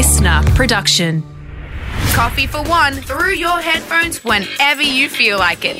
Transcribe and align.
listener 0.00 0.40
production. 0.54 1.22
Coffee 2.14 2.46
for 2.46 2.62
one 2.62 2.94
through 2.94 3.34
your 3.34 3.60
headphones 3.60 4.24
whenever 4.24 4.80
you 4.80 5.10
feel 5.10 5.38
like 5.38 5.62
it. 5.66 5.76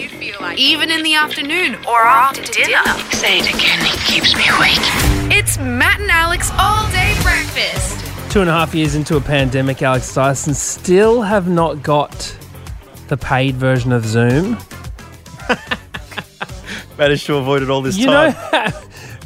Even 0.58 0.90
in 0.90 1.02
the 1.02 1.14
afternoon 1.14 1.76
or 1.86 2.02
after 2.02 2.42
dinner. 2.42 2.84
Say 3.12 3.38
it 3.38 3.48
again, 3.48 3.78
it 3.80 3.98
keeps 4.00 4.36
me 4.36 4.42
awake. 4.58 5.34
It's 5.34 5.56
Matt 5.56 6.00
and 6.02 6.10
Alex 6.10 6.50
all 6.58 6.86
day 6.90 7.16
breakfast. 7.22 8.30
Two 8.30 8.42
and 8.42 8.50
a 8.50 8.52
half 8.52 8.74
years 8.74 8.94
into 8.94 9.16
a 9.16 9.22
pandemic, 9.22 9.80
Alex 9.80 10.14
Dyson 10.14 10.52
still 10.52 11.22
have 11.22 11.48
not 11.48 11.82
got 11.82 12.36
the 13.08 13.16
paid 13.16 13.54
version 13.56 13.90
of 13.90 14.04
Zoom. 14.04 14.58
Managed 16.98 17.24
to 17.24 17.36
avoid 17.36 17.62
it 17.62 17.70
all 17.70 17.80
this 17.80 17.96
You 17.96 18.04
time. 18.04 18.34
know, 18.52 18.70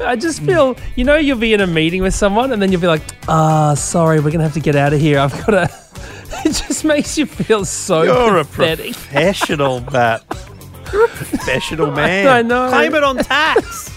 I 0.00 0.16
just 0.16 0.42
feel, 0.42 0.76
you 0.96 1.04
know, 1.04 1.16
you'll 1.16 1.38
be 1.38 1.54
in 1.54 1.60
a 1.60 1.66
meeting 1.66 2.02
with 2.02 2.14
someone 2.14 2.52
and 2.52 2.60
then 2.60 2.72
you'll 2.72 2.80
be 2.80 2.86
like, 2.86 3.02
ah, 3.28 3.74
sorry, 3.74 4.18
we're 4.18 4.30
going 4.30 4.38
to 4.38 4.44
have 4.44 4.54
to 4.54 4.60
get 4.60 4.74
out 4.76 4.92
of 4.92 5.00
here. 5.00 5.18
I've 5.18 5.32
got 5.46 5.50
to. 5.68 5.70
It 6.44 6.52
just 6.52 6.84
makes 6.84 7.16
you 7.16 7.24
feel 7.24 7.64
so 7.64 8.02
You're 8.02 8.38
a 8.38 8.44
professional, 8.44 9.80
Matt. 9.92 10.24
You're 10.92 11.06
a 11.06 11.08
professional 11.08 11.90
man. 11.92 12.26
I 12.26 12.42
know. 12.42 12.68
Claim 12.68 12.94
it 12.94 13.02
on 13.04 13.16
tax. 13.16 13.90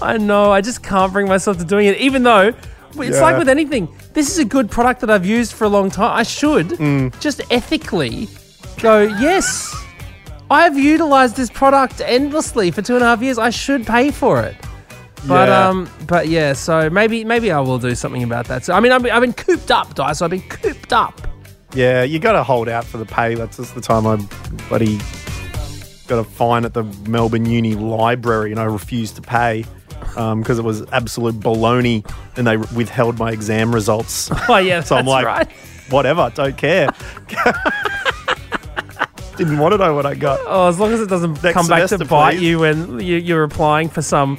I 0.00 0.16
know. 0.16 0.52
I 0.52 0.60
just 0.60 0.82
can't 0.84 1.12
bring 1.12 1.26
myself 1.26 1.58
to 1.58 1.64
doing 1.64 1.86
it, 1.86 1.96
even 1.96 2.22
though 2.22 2.48
it's 2.98 3.16
Yeah. 3.16 3.20
like 3.20 3.38
with 3.38 3.48
anything. 3.48 3.88
This 4.12 4.30
is 4.30 4.38
a 4.38 4.44
good 4.44 4.70
product 4.70 5.00
that 5.00 5.10
I've 5.10 5.26
used 5.26 5.54
for 5.54 5.64
a 5.64 5.68
long 5.68 5.90
time. 5.90 6.16
I 6.16 6.22
should 6.22 6.68
Mm. 6.68 7.18
just 7.20 7.40
ethically 7.50 8.28
go, 8.80 9.02
yes, 9.02 9.74
I've 10.50 10.78
utilized 10.78 11.34
this 11.36 11.50
product 11.50 12.00
endlessly 12.04 12.70
for 12.70 12.82
two 12.82 12.94
and 12.94 13.02
a 13.02 13.06
half 13.06 13.22
years. 13.22 13.38
I 13.38 13.50
should 13.50 13.84
pay 13.86 14.12
for 14.12 14.40
it. 14.42 14.54
But 15.26 15.48
Yeah. 15.48 15.68
um, 15.68 15.88
but 16.06 16.28
yeah. 16.28 16.52
So 16.52 16.90
maybe 16.90 17.24
maybe 17.24 17.50
I 17.50 17.60
will 17.60 17.78
do 17.78 17.94
something 17.94 18.22
about 18.22 18.46
that. 18.46 18.64
So 18.64 18.74
I 18.74 18.80
mean, 18.80 18.92
I've 18.92 19.02
been, 19.02 19.12
I've 19.12 19.22
been 19.22 19.32
cooped 19.32 19.70
up, 19.70 19.94
Dice. 19.94 20.22
I've 20.22 20.30
been 20.30 20.42
cooped 20.48 20.92
up. 20.92 21.20
Yeah, 21.74 22.02
you 22.04 22.18
got 22.18 22.32
to 22.32 22.42
hold 22.42 22.68
out 22.68 22.84
for 22.84 22.98
the 22.98 23.04
pay. 23.04 23.34
That's 23.34 23.56
just 23.58 23.74
the 23.74 23.80
time 23.80 24.06
I 24.06 24.16
bloody 24.68 24.98
got 26.06 26.18
a 26.20 26.24
fine 26.24 26.64
at 26.64 26.72
the 26.74 26.84
Melbourne 27.08 27.46
Uni 27.46 27.74
Library 27.74 28.52
and 28.52 28.60
I 28.60 28.64
refused 28.64 29.16
to 29.16 29.22
pay 29.22 29.64
because 30.14 30.58
it 30.58 30.64
was 30.64 30.84
absolute 30.92 31.34
baloney 31.40 32.08
and 32.36 32.46
they 32.46 32.56
withheld 32.56 33.18
my 33.18 33.32
exam 33.32 33.74
results. 33.74 34.30
Oh 34.48 34.56
yeah, 34.58 34.80
So 34.82 34.96
I'm 34.96 35.06
like, 35.06 35.26
right. 35.26 35.50
whatever, 35.90 36.30
don't 36.34 36.56
care. 36.56 36.88
Didn't 39.36 39.58
want 39.58 39.72
to 39.72 39.78
know 39.78 39.92
what 39.94 40.06
I 40.06 40.14
got. 40.14 40.40
Oh, 40.46 40.68
as 40.68 40.78
long 40.80 40.92
as 40.94 41.00
it 41.00 41.10
doesn't 41.10 41.42
Next 41.42 41.52
come 41.52 41.66
back 41.68 41.86
to 41.90 41.98
bite 42.06 42.36
please. 42.38 42.42
you 42.42 42.58
when 42.60 43.00
you, 43.00 43.16
you're 43.16 43.42
applying 43.42 43.90
for 43.90 44.00
some 44.00 44.38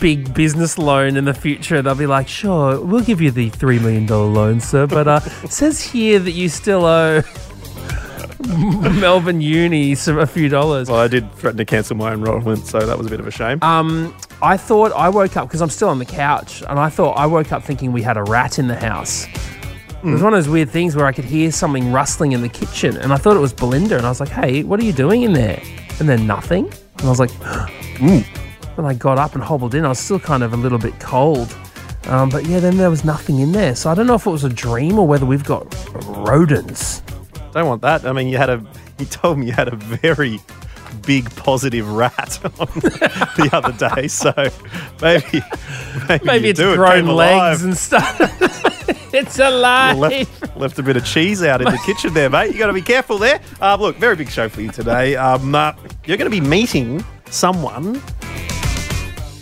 big 0.00 0.34
business 0.34 0.78
loan 0.78 1.16
in 1.16 1.24
the 1.24 1.34
future, 1.34 1.82
they'll 1.82 1.94
be 1.94 2.06
like, 2.06 2.28
"Sure, 2.28 2.80
we'll 2.80 3.02
give 3.04 3.20
you 3.20 3.30
the 3.30 3.50
three 3.50 3.78
million 3.78 4.06
dollar 4.06 4.26
loan, 4.26 4.60
sir, 4.60 4.86
but 4.86 5.06
uh, 5.08 5.20
it 5.42 5.52
says 5.52 5.80
here 5.80 6.18
that 6.18 6.32
you 6.32 6.48
still 6.48 6.84
owe 6.84 7.22
Melbourne 9.00 9.40
Uni 9.40 9.94
some 9.94 10.18
a 10.18 10.26
few 10.26 10.48
dollars." 10.48 10.88
Well, 10.88 11.00
I 11.00 11.08
did 11.08 11.32
threaten 11.34 11.58
to 11.58 11.64
cancel 11.64 11.96
my 11.96 12.12
enrolment, 12.12 12.66
so 12.66 12.80
that 12.80 12.96
was 12.96 13.06
a 13.06 13.10
bit 13.10 13.20
of 13.20 13.26
a 13.26 13.30
shame. 13.30 13.58
Um, 13.62 14.14
I 14.42 14.56
thought 14.56 14.92
I 14.92 15.08
woke 15.08 15.36
up 15.36 15.48
because 15.48 15.60
I'm 15.60 15.70
still 15.70 15.88
on 15.88 15.98
the 15.98 16.04
couch, 16.04 16.62
and 16.68 16.78
I 16.78 16.88
thought 16.88 17.12
I 17.12 17.26
woke 17.26 17.52
up 17.52 17.62
thinking 17.62 17.92
we 17.92 18.02
had 18.02 18.16
a 18.16 18.24
rat 18.24 18.58
in 18.58 18.68
the 18.68 18.76
house. 18.76 19.26
It 20.02 20.10
was 20.10 20.22
one 20.22 20.34
of 20.34 20.44
those 20.44 20.50
weird 20.50 20.68
things 20.68 20.94
where 20.94 21.06
I 21.06 21.12
could 21.12 21.24
hear 21.24 21.50
something 21.50 21.90
rustling 21.90 22.32
in 22.32 22.42
the 22.42 22.48
kitchen, 22.50 22.98
and 22.98 23.10
I 23.10 23.16
thought 23.16 23.36
it 23.36 23.40
was 23.40 23.54
Belinda, 23.54 23.96
and 23.96 24.04
I 24.04 24.10
was 24.10 24.20
like, 24.20 24.28
"Hey, 24.28 24.62
what 24.62 24.78
are 24.78 24.84
you 24.84 24.92
doing 24.92 25.22
in 25.22 25.32
there?" 25.32 25.62
And 25.98 26.06
then 26.06 26.26
nothing, 26.26 26.66
and 26.98 27.06
I 27.06 27.08
was 27.08 27.20
like, 27.20 27.30
"Mm." 28.00 28.26
When 28.76 28.86
I 28.86 28.94
got 28.94 29.18
up 29.18 29.34
and 29.34 29.42
hobbled 29.42 29.74
in, 29.74 29.84
I 29.84 29.88
was 29.88 29.98
still 29.98 30.18
kind 30.18 30.42
of 30.42 30.52
a 30.52 30.56
little 30.56 30.78
bit 30.78 30.98
cold. 30.98 31.56
Um, 32.06 32.28
but 32.28 32.44
yeah, 32.46 32.60
then 32.60 32.76
there 32.76 32.90
was 32.90 33.04
nothing 33.04 33.38
in 33.38 33.52
there, 33.52 33.74
so 33.74 33.88
I 33.90 33.94
don't 33.94 34.06
know 34.06 34.14
if 34.16 34.26
it 34.26 34.30
was 34.30 34.44
a 34.44 34.48
dream 34.48 34.98
or 34.98 35.06
whether 35.06 35.24
we've 35.24 35.44
got 35.44 35.64
rodents. 36.26 37.00
Don't 37.52 37.66
want 37.66 37.82
that. 37.82 38.04
I 38.04 38.12
mean, 38.12 38.28
you 38.28 38.36
had 38.36 38.50
a. 38.50 38.64
You 38.98 39.06
told 39.06 39.38
me 39.38 39.46
you 39.46 39.52
had 39.52 39.68
a 39.68 39.76
very 39.76 40.38
big 41.06 41.34
positive 41.36 41.90
rat 41.90 42.38
on 42.44 42.66
the 42.66 43.50
other 43.52 43.72
day, 43.72 44.08
so 44.08 44.32
maybe 45.00 45.42
maybe, 46.08 46.24
Maybe 46.24 46.48
it's 46.50 46.60
do. 46.60 46.72
It 46.72 46.76
grown 46.76 47.06
came 47.06 47.14
legs 47.14 47.62
alive. 47.62 47.64
and 47.64 47.76
stuff. 47.76 48.18
it's 49.14 49.38
alive. 49.38 49.96
Left, 49.98 50.56
left 50.56 50.78
a 50.78 50.82
bit 50.82 50.96
of 50.96 51.04
cheese 51.06 51.42
out 51.42 51.60
in 51.62 51.70
the 51.70 51.78
kitchen 51.86 52.12
there, 52.12 52.28
mate. 52.28 52.52
You 52.52 52.58
got 52.58 52.66
to 52.66 52.72
be 52.72 52.82
careful 52.82 53.18
there. 53.18 53.40
Uh, 53.60 53.76
look, 53.80 53.96
very 53.96 54.16
big 54.16 54.28
show 54.30 54.48
for 54.48 54.60
you 54.60 54.70
today. 54.70 55.16
Um, 55.16 55.54
uh, 55.54 55.72
you're 56.06 56.16
going 56.18 56.30
to 56.30 56.40
be 56.40 56.46
meeting 56.46 57.04
someone 57.30 58.00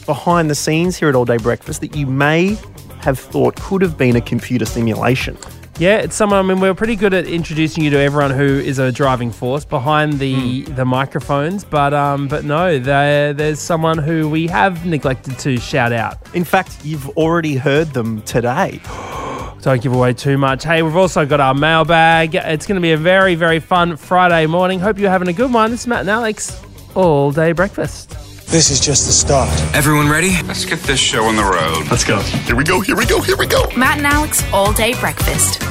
behind 0.07 0.51
the 0.51 0.55
scenes 0.55 0.97
here 0.97 1.09
at 1.09 1.15
All 1.15 1.25
Day 1.25 1.37
Breakfast 1.37 1.81
that 1.81 1.97
you 1.97 2.07
may 2.07 2.59
have 3.01 3.19
thought 3.19 3.57
could 3.57 3.83
have 3.83 3.99
been 3.99 4.17
a 4.17 4.21
computer 4.21 4.65
simulation. 4.65 5.37
Yeah, 5.79 5.99
it's 5.99 6.15
someone. 6.15 6.39
I 6.39 6.43
mean, 6.43 6.61
we're 6.61 6.75
pretty 6.75 6.97
good 6.97 7.15
at 7.15 7.27
introducing 7.27 7.83
you 7.83 7.91
to 7.91 7.99
everyone 7.99 8.31
who 8.31 8.45
is 8.45 8.79
a 8.79 8.93
driving 8.93 9.33
force 9.33 9.65
behind 9.65 10.19
the 10.19 10.63
the 10.63 10.85
microphones, 10.85 11.65
but 11.65 11.95
um, 11.95 12.29
but 12.29 12.45
no, 12.45 12.79
there 12.79 13.33
there's 13.33 13.59
someone 13.59 13.99
who 13.99 14.29
we 14.29 14.47
have 14.49 14.85
neglected 14.85 15.39
to 15.41 15.57
shout 15.57 15.93
out. 15.93 16.19
In 16.35 16.45
fact, 16.45 16.85
you've 16.85 17.09
already 17.11 17.57
heard 17.57 17.89
them 17.89 18.23
today. 18.23 18.81
Don't 19.63 19.81
give 19.81 19.95
away 19.95 20.13
too 20.13 20.37
much. 20.37 20.65
Hey, 20.65 20.83
we've 20.83 20.97
also 20.97 21.25
got 21.25 21.41
our 21.41 21.55
mailbag. 21.55 22.35
It's 22.35 22.67
going 22.67 22.77
to 22.77 22.83
be 22.83 22.93
a 22.93 22.97
very 22.99 23.35
very 23.35 23.59
fun 23.59 23.97
Friday 23.97 24.47
morning. 24.47 24.79
Hope 24.79 24.99
you're 24.99 25.11
having 25.11 25.29
a 25.29 25.33
good 25.33 25.53
one. 25.53 25.71
This 25.71 25.81
is 25.81 25.87
Matt 25.87 26.01
and 26.01 26.11
Alex, 26.11 26.61
all 26.95 27.33
day 27.33 27.53
breakfast. 27.53 28.22
This 28.53 28.71
is 28.71 28.81
just 28.81 29.07
the 29.07 29.13
start. 29.13 29.49
Everyone 29.75 30.11
ready? 30.11 30.33
Let's 30.43 30.67
get 30.67 30.79
this 30.81 31.01
show 31.01 31.25
on 31.25 31.37
the 31.37 31.43
road. 31.43 31.91
Let's 31.91 32.05
go. 32.05 32.19
Here 32.21 32.55
we 32.55 32.65
go, 32.65 32.81
here 32.81 32.95
we 32.97 33.07
go, 33.07 33.21
here 33.23 33.37
we 33.39 33.47
go. 33.47 33.65
Matt 33.75 33.97
and 33.97 34.07
Alex 34.07 34.43
all 34.53 34.73
day 34.75 34.93
breakfast. 35.01 35.63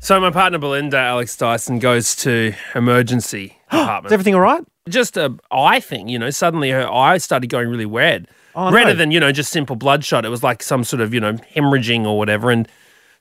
So 0.00 0.18
my 0.18 0.30
partner 0.30 0.58
Belinda, 0.58 0.96
Alex 0.96 1.36
Dyson, 1.36 1.78
goes 1.78 2.14
to 2.16 2.54
emergency 2.74 3.58
department. 3.70 4.06
Is 4.06 4.12
everything 4.12 4.34
all 4.34 4.40
right? 4.40 4.64
just 4.88 5.16
a 5.18 5.34
eye 5.50 5.80
thing, 5.80 6.08
you 6.08 6.18
know. 6.18 6.30
Suddenly 6.30 6.70
her 6.70 6.90
eye 6.90 7.18
started 7.18 7.48
going 7.48 7.68
really 7.68 7.86
red, 7.86 8.26
Oh, 8.54 8.70
redder 8.72 8.92
no. 8.92 8.96
than 8.98 9.10
you 9.10 9.20
know 9.20 9.30
just 9.32 9.50
simple 9.52 9.76
bloodshot. 9.76 10.24
It 10.24 10.28
was 10.30 10.42
like 10.42 10.62
some 10.62 10.84
sort 10.84 11.00
of 11.02 11.12
you 11.12 11.20
know 11.20 11.34
hemorrhaging 11.34 12.06
or 12.06 12.16
whatever, 12.18 12.50
and 12.50 12.66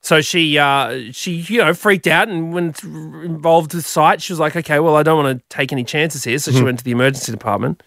so 0.03 0.19
she 0.19 0.57
uh, 0.57 1.11
she 1.11 1.31
you 1.47 1.59
know 1.59 1.73
freaked 1.73 2.07
out 2.07 2.27
and 2.27 2.53
when 2.53 2.69
it's 2.69 2.83
r- 2.83 3.23
involved 3.23 3.73
with 3.73 3.85
sight, 3.85 4.21
she 4.21 4.33
was 4.33 4.39
like, 4.39 4.55
okay, 4.55 4.79
well 4.79 4.97
I 4.97 5.03
don't 5.03 5.23
want 5.23 5.39
to 5.39 5.45
take 5.55 5.71
any 5.71 5.85
chances 5.85 6.25
here, 6.25 6.37
so 6.37 6.51
she 6.51 6.61
went 6.61 6.77
to 6.79 6.85
the 6.85 6.91
emergency 6.91 7.31
department. 7.31 7.81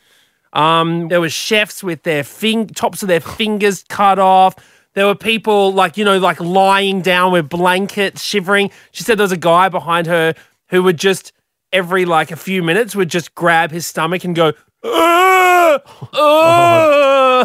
Um, 0.55 1.09
there 1.09 1.21
were 1.21 1.29
chefs 1.29 1.85
with 1.85 2.03
their 2.05 2.25
fing- 2.25 2.69
tops 2.69 3.03
of 3.03 3.09
their 3.09 3.21
fingers 3.21 3.85
cut 3.91 4.19
off. 4.19 4.55
There 4.95 5.05
were 5.05 5.15
people 5.15 5.75
like 5.75 5.99
you 5.99 6.05
know 6.07 6.19
like 6.19 6.41
lying 6.41 7.03
down 7.03 7.33
with 7.33 7.51
blankets, 7.51 8.23
shivering. 8.23 8.71
She 8.93 9.05
said 9.05 9.19
there 9.19 9.25
was 9.25 9.33
a 9.33 9.37
guy 9.37 9.69
behind 9.69 10.07
her 10.07 10.35
who 10.69 10.83
would 10.85 10.97
just 10.97 11.35
every 11.71 12.07
like 12.07 12.31
a 12.31 12.37
few 12.37 12.63
minutes 12.63 12.97
would 12.97 13.11
just 13.11 13.35
grab 13.35 13.71
his 13.71 13.87
stomach 13.87 14.25
and 14.25 14.35
go. 14.35 14.55
"Ah! 14.85 15.81
Ah!" 16.13 17.45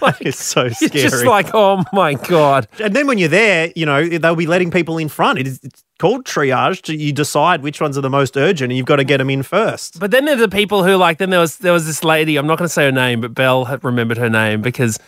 like, 0.00 0.20
It's 0.20 0.42
so 0.42 0.68
scary. 0.68 0.90
it's 0.92 1.10
just 1.12 1.24
like, 1.24 1.50
oh 1.54 1.82
my 1.92 2.14
god. 2.14 2.68
and 2.82 2.94
then 2.94 3.06
when 3.06 3.18
you're 3.18 3.28
there, 3.28 3.72
you 3.74 3.86
know, 3.86 4.06
they'll 4.08 4.36
be 4.36 4.46
letting 4.46 4.70
people 4.70 4.98
in 4.98 5.08
front. 5.08 5.38
It 5.38 5.46
is, 5.46 5.60
it's 5.62 5.82
called 5.98 6.24
triage. 6.24 6.96
You 6.96 7.12
decide 7.12 7.62
which 7.62 7.80
ones 7.80 7.96
are 7.98 8.00
the 8.02 8.10
most 8.10 8.36
urgent 8.36 8.70
and 8.72 8.76
you've 8.76 8.86
got 8.86 8.96
to 8.96 9.04
get 9.04 9.18
them 9.18 9.30
in 9.30 9.42
first. 9.42 9.98
But 10.00 10.10
then 10.10 10.24
there's 10.24 10.38
the 10.40 10.48
people 10.48 10.84
who 10.84 10.96
like. 10.96 11.18
Then 11.18 11.30
there 11.30 11.40
was 11.40 11.58
there 11.58 11.72
was 11.72 11.86
this 11.86 12.04
lady. 12.04 12.36
I'm 12.36 12.46
not 12.46 12.58
going 12.58 12.68
to 12.68 12.72
say 12.72 12.84
her 12.84 12.92
name, 12.92 13.20
but 13.20 13.34
Belle 13.34 13.64
had 13.64 13.82
remembered 13.84 14.18
her 14.18 14.30
name 14.30 14.62
because 14.62 14.98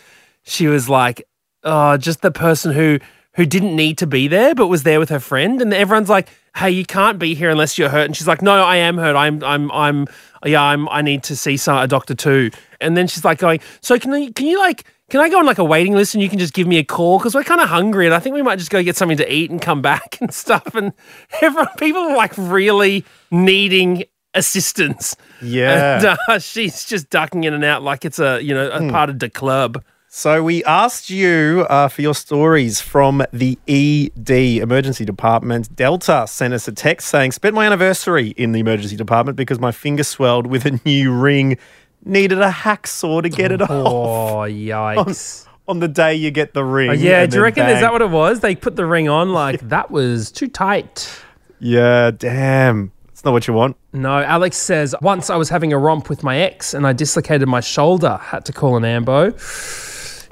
she 0.45 0.67
was 0.67 0.89
like, 0.89 1.27
oh, 1.63 1.97
just 1.97 2.23
the 2.23 2.31
person 2.31 2.73
who 2.73 2.99
who 3.35 3.47
didn't 3.47 3.75
need 3.75 3.99
to 3.99 4.07
be 4.07 4.29
there 4.29 4.55
but 4.55 4.69
was 4.69 4.83
there 4.83 5.01
with 5.01 5.09
her 5.09 5.21
friend, 5.21 5.61
and 5.61 5.73
everyone's 5.75 6.09
like, 6.09 6.29
hey, 6.57 6.71
you 6.71 6.85
can't 6.85 7.19
be 7.19 7.35
here 7.35 7.51
unless 7.51 7.79
you're 7.79 7.89
hurt, 7.89 8.07
and 8.07 8.17
she's 8.17 8.29
like, 8.29 8.43
no, 8.43 8.63
I 8.63 8.77
am 8.77 8.97
hurt. 8.97 9.17
I'm 9.17 9.43
I'm 9.43 9.71
I'm 9.73 10.07
yeah, 10.45 10.63
I'm 10.63 10.89
I 10.89 11.03
need 11.03 11.23
to 11.25 11.37
see 11.37 11.57
some 11.57 11.79
a 11.79 11.87
doctor 11.87 12.15
too. 12.15 12.51
And 12.81 12.97
then 12.97 13.07
she's 13.07 13.25
like 13.25 13.39
going, 13.39 13.61
so 13.81 13.99
can 13.99 14.13
you 14.21 14.33
can 14.33 14.47
you 14.47 14.59
like 14.59 14.85
can 15.11 15.21
I 15.21 15.29
go 15.29 15.39
on 15.39 15.47
like 15.47 15.59
a 15.59 15.65
waiting 15.65 15.95
list 15.95 16.15
and 16.15 16.23
you 16.23 16.29
can 16.29 16.39
just 16.39 16.55
give 16.55 16.67
me 16.67 16.79
a 16.79 16.85
call 16.85 17.19
because 17.19 17.35
we're 17.35 17.45
kind 17.45 17.61
of 17.61 17.69
hungry 17.69 18.07
and 18.07 18.15
I 18.15 18.19
think 18.19 18.35
we 18.35 18.43
might 18.43 18.59
just 18.59 18.71
go 18.71 18.83
get 18.83 18.97
something 18.97 19.19
to 19.19 19.33
eat 19.33 19.51
and 19.51 19.61
come 19.61 19.83
back 19.93 20.19
and 20.21 20.33
stuff. 20.33 20.75
And 20.75 20.93
everyone, 21.41 21.69
people 21.79 22.03
are 22.03 22.17
like 22.17 22.33
really 22.37 23.05
needing 23.31 24.05
assistance. 24.35 25.15
Yeah. 25.43 25.97
And 25.97 26.19
uh, 26.29 26.39
she's 26.39 26.85
just 26.85 27.11
ducking 27.11 27.45
in 27.45 27.55
and 27.55 27.65
out 27.65 27.83
like 27.83 28.05
it's 28.05 28.19
a, 28.19 28.41
you 28.43 28.55
know, 28.55 28.71
a 28.71 28.91
part 28.91 29.11
of 29.11 29.19
the 29.19 29.31
club. 29.31 29.85
So 30.17 30.45
we 30.45 30.63
asked 30.63 31.11
you 31.11 31.67
uh, 31.69 31.89
for 31.89 32.01
your 32.01 32.15
stories 32.15 32.81
from 32.81 33.25
the 33.33 33.59
ED 33.67 34.31
emergency 34.63 35.05
department. 35.05 35.75
Delta 35.75 36.25
sent 36.29 36.55
us 36.55 36.69
a 36.69 36.73
text 36.73 37.09
saying, 37.09 37.33
"Spent 37.33 37.53
my 37.53 37.67
anniversary 37.67 38.29
in 38.29 38.53
the 38.53 38.61
emergency 38.61 38.95
department 38.95 39.37
because 39.37 39.59
my 39.59 39.73
finger 39.73 40.05
swelled 40.05 40.47
with 40.47 40.67
a 40.67 40.81
new 40.85 41.13
ring. 41.13 41.59
Needed 42.05 42.41
a 42.41 42.49
hacksaw 42.49 43.23
to 43.23 43.29
get 43.29 43.51
it 43.51 43.61
off." 43.61 43.71
Oh, 43.71 44.47
yikes. 44.47 45.49
On 45.67 45.81
the 45.81 45.89
day 45.89 46.15
you 46.15 46.31
get 46.31 46.55
the 46.55 46.63
ring. 46.63 46.91
Oh, 46.91 46.93
yeah, 46.93 47.27
do 47.27 47.39
you 47.39 47.43
reckon 47.43 47.69
is 47.69 47.81
that 47.81 47.93
what 47.93 48.01
it 48.01 48.11
was? 48.11 48.39
They 48.39 48.55
put 48.55 48.77
the 48.77 48.87
ring 48.87 49.09
on 49.09 49.33
like 49.43 49.69
that 49.69 49.91
was 49.91 50.31
too 50.31 50.47
tight. 50.47 51.11
Yeah, 51.59 52.13
damn. 52.13 52.93
It's 53.09 53.25
not 53.25 53.33
what 53.33 53.49
you 53.49 53.55
want. 53.55 53.77
No, 53.93 54.23
Alex 54.23 54.59
says 54.59 54.95
once 55.03 55.29
I 55.29 55.35
was 55.35 55.49
having 55.49 55.73
a 55.73 55.79
romp 55.79 56.09
with 56.09 56.23
my 56.23 56.39
ex 56.39 56.73
and 56.73 56.87
I 56.87 56.93
dislocated 56.93 57.49
my 57.49 57.61
shoulder, 57.61 58.17
had 58.19 58.45
to 58.45 58.53
call 58.53 58.77
an 58.77 58.85
ambo. 58.85 59.35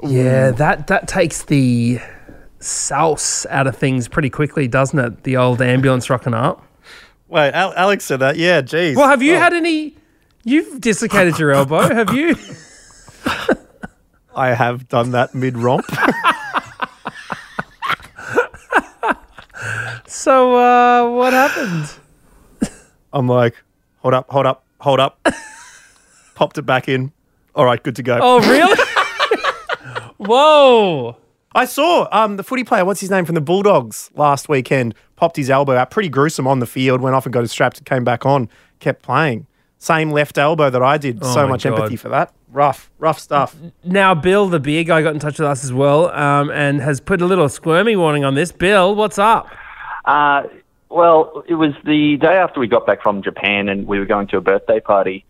Yeah, 0.03 0.51
that 0.51 0.87
that 0.87 1.07
takes 1.07 1.43
the 1.43 1.99
sauce 2.59 3.45
out 3.49 3.67
of 3.67 3.75
things 3.77 4.07
pretty 4.07 4.29
quickly, 4.29 4.67
doesn't 4.67 4.97
it? 4.99 5.23
The 5.23 5.37
old 5.37 5.61
ambulance 5.61 6.09
rocking 6.09 6.33
up. 6.33 6.65
Wait, 7.27 7.51
Al- 7.51 7.73
Alex 7.75 8.05
said 8.05 8.19
that. 8.19 8.37
Yeah, 8.37 8.61
geez. 8.61 8.95
Well, 8.95 9.07
have 9.07 9.21
you 9.23 9.35
Oh, 9.35 9.39
had 9.39 9.53
any? 9.53 9.95
You've 10.43 10.81
dislocated 10.81 11.39
your 11.39 11.51
elbow, 11.51 11.81
have 11.93 12.13
you? 12.13 12.35
I 14.35 14.49
have 14.53 14.87
done 14.89 15.11
that 15.11 15.33
mid 15.33 15.57
romp. 15.57 15.85
So, 20.07 20.55
uh, 20.55 21.09
what 21.11 21.33
happened? 21.33 21.89
I'm 23.11 23.27
like, 23.27 23.55
hold 23.99 24.13
up, 24.13 24.29
hold 24.29 24.45
up, 24.45 24.63
hold 24.79 24.99
up. 24.99 25.25
Popped 26.35 26.57
it 26.57 26.63
back 26.63 26.87
in. 26.87 27.11
All 27.55 27.65
right, 27.65 27.81
good 27.81 27.95
to 27.97 28.03
go. 28.03 28.19
Oh, 28.21 28.39
really? 28.41 28.77
Whoa. 30.25 31.17
I 31.55 31.65
saw 31.65 32.07
um, 32.11 32.37
the 32.37 32.43
footy 32.43 32.63
player, 32.63 32.83
what's 32.83 32.99
his 32.99 33.11
name, 33.11 33.25
from 33.25 33.35
the 33.35 33.41
Bulldogs 33.41 34.09
last 34.15 34.49
weekend, 34.49 34.95
popped 35.15 35.37
his 35.37 35.49
elbow 35.49 35.75
out. 35.75 35.91
Pretty 35.91 36.09
gruesome 36.09 36.47
on 36.47 36.59
the 36.59 36.65
field, 36.65 37.01
went 37.01 37.15
off 37.15 37.25
and 37.25 37.33
got 37.33 37.41
his 37.41 37.51
strapped 37.51 37.83
came 37.85 38.03
back 38.03 38.25
on, 38.25 38.49
kept 38.79 39.03
playing. 39.03 39.45
Same 39.77 40.11
left 40.11 40.37
elbow 40.37 40.69
that 40.69 40.81
I 40.81 40.97
did. 40.97 41.23
so 41.23 41.47
much 41.47 41.63
God. 41.63 41.73
empathy 41.73 41.95
for 41.95 42.09
that. 42.09 42.33
Rough, 42.49 42.89
rough 42.99 43.19
stuff. 43.19 43.55
Now, 43.83 44.15
Bill, 44.15 44.47
the 44.47 44.59
beer 44.59 44.83
guy, 44.83 45.01
got 45.01 45.13
in 45.13 45.19
touch 45.19 45.39
with 45.39 45.47
us 45.47 45.63
as 45.63 45.73
well 45.73 46.09
um, 46.11 46.49
and 46.51 46.79
has 46.81 47.01
put 47.01 47.21
a 47.21 47.25
little 47.25 47.49
squirmy 47.49 47.95
warning 47.95 48.23
on 48.23 48.35
this. 48.35 48.51
Bill, 48.51 48.95
what's 48.95 49.19
up? 49.19 49.47
Uh, 50.05 50.43
well, 50.89 51.43
it 51.47 51.55
was 51.55 51.73
the 51.83 52.17
day 52.17 52.35
after 52.35 52.59
we 52.59 52.67
got 52.67 52.85
back 52.85 53.01
from 53.01 53.21
Japan, 53.21 53.67
and 53.67 53.87
we 53.87 53.99
were 53.99 54.05
going 54.05 54.27
to 54.27 54.37
a 54.37 54.41
birthday 54.41 54.79
party 54.79 55.25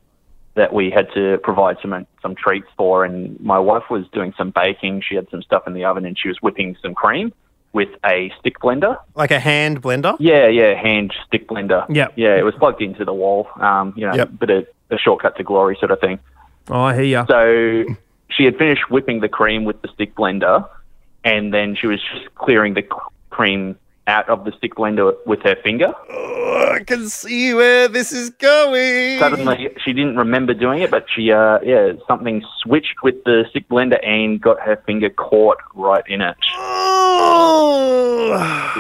that 0.56 0.74
we 0.74 0.90
had 0.92 1.08
to 1.14 1.38
provide 1.44 1.78
some 1.82 2.06
some 2.22 2.36
treats 2.36 2.68
for. 2.78 3.06
And 3.06 3.40
my 3.40 3.60
wife 3.60 3.84
was 3.90 4.06
doing 4.14 4.34
some 4.38 4.52
baking. 4.52 5.02
She 5.08 5.16
had 5.16 5.30
some 5.30 5.42
stuff 5.42 5.64
in 5.68 5.74
the 5.74 5.86
oven, 5.86 6.06
and 6.06 6.18
she 6.18 6.28
was 6.28 6.38
whipping 6.42 6.76
some 6.82 6.94
cream 6.94 7.34
with 7.74 7.90
a 8.06 8.32
stick 8.40 8.60
blender. 8.60 8.98
Like 9.16 9.32
a 9.32 9.40
hand 9.40 9.82
blender. 9.82 10.16
Yeah, 10.20 10.48
yeah, 10.48 10.80
hand 10.80 11.12
stick 11.26 11.48
blender. 11.48 11.86
Yeah, 11.90 12.10
Yeah, 12.16 12.38
it 12.38 12.44
was 12.46 12.54
plugged 12.56 12.82
into 12.84 13.04
the 13.04 13.14
wall. 13.14 13.48
Um, 13.60 13.94
you 13.98 14.06
know, 14.06 14.14
Yep. 14.14 14.30
bit 14.40 14.50
of 14.52 14.68
a 14.92 14.98
shortcut 15.00 15.36
to 15.38 15.44
glory 15.44 15.76
sort 15.80 15.90
of 15.90 16.00
thing. 16.00 16.20
Oh, 16.70 16.82
I 16.82 16.94
hear 16.94 17.04
you. 17.04 17.26
So 17.28 17.96
she 18.30 18.46
had 18.46 18.58
finished 18.58 18.92
whipping 18.92 19.22
the 19.22 19.28
cream 19.30 19.64
with 19.64 19.82
the 19.82 19.88
stick 19.88 20.14
blender, 20.16 20.68
and 21.24 21.52
then 21.52 21.76
she 21.76 21.88
was 21.88 22.00
just 22.14 22.34
clearing 22.36 22.76
the 22.76 22.84
cream 23.32 23.76
out 24.08 24.30
of 24.30 24.44
the 24.46 24.52
stick 24.58 24.76
blender 24.76 25.14
with 25.26 25.42
her 25.44 25.56
finger. 25.64 25.94
Oh, 26.10 26.76
I 26.76 26.84
can 26.84 27.08
see 27.10 27.54
where 27.54 27.88
this 27.88 28.12
is 28.12 28.32
going. 28.32 29.20
Suddenly, 29.20 29.70
she 29.84 29.94
didn't 29.94 30.18
remember 30.18 30.54
doing 30.54 30.82
it, 30.82 30.92
but 30.92 31.06
she, 31.14 31.32
uh, 31.32 31.60
yeah, 31.64 31.94
something 32.08 32.44
switched 32.62 33.02
with 33.04 33.24
the 33.24 33.46
stick 33.50 33.70
blender 33.70 34.06
and 34.06 34.42
got 34.42 34.60
her 34.60 34.76
finger 34.86 35.10
caught 35.10 35.60
right 35.74 36.04
in 36.08 36.22
it. 36.22 36.36
Oh. 36.56 37.64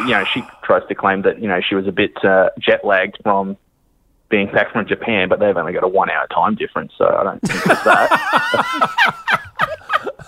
You 0.06 0.12
know, 0.12 0.26
she 0.34 0.44
tries 0.64 0.88
to 0.88 0.96
claim 0.96 1.22
that 1.24 1.42
you 1.42 1.48
know 1.48 1.62
she 1.62 1.76
was 1.76 1.88
a 1.88 1.92
bit 1.92 2.14
uh, 2.24 2.50
jet 2.60 2.84
lagged 2.84 3.18
from 3.24 3.58
being 4.30 4.52
back 4.52 4.72
from 4.72 4.88
Japan, 4.88 5.30
but 5.30 5.40
they've 5.40 5.56
only 5.56 5.74
got 5.74 5.84
a 5.84 5.88
one 5.88 6.10
hour 6.10 6.28
time 6.28 6.56
difference, 6.56 6.92
so 6.98 7.06
I 7.06 7.24
don't 7.24 7.40
think 7.42 7.66
it's 7.66 7.84
that. 7.84 9.40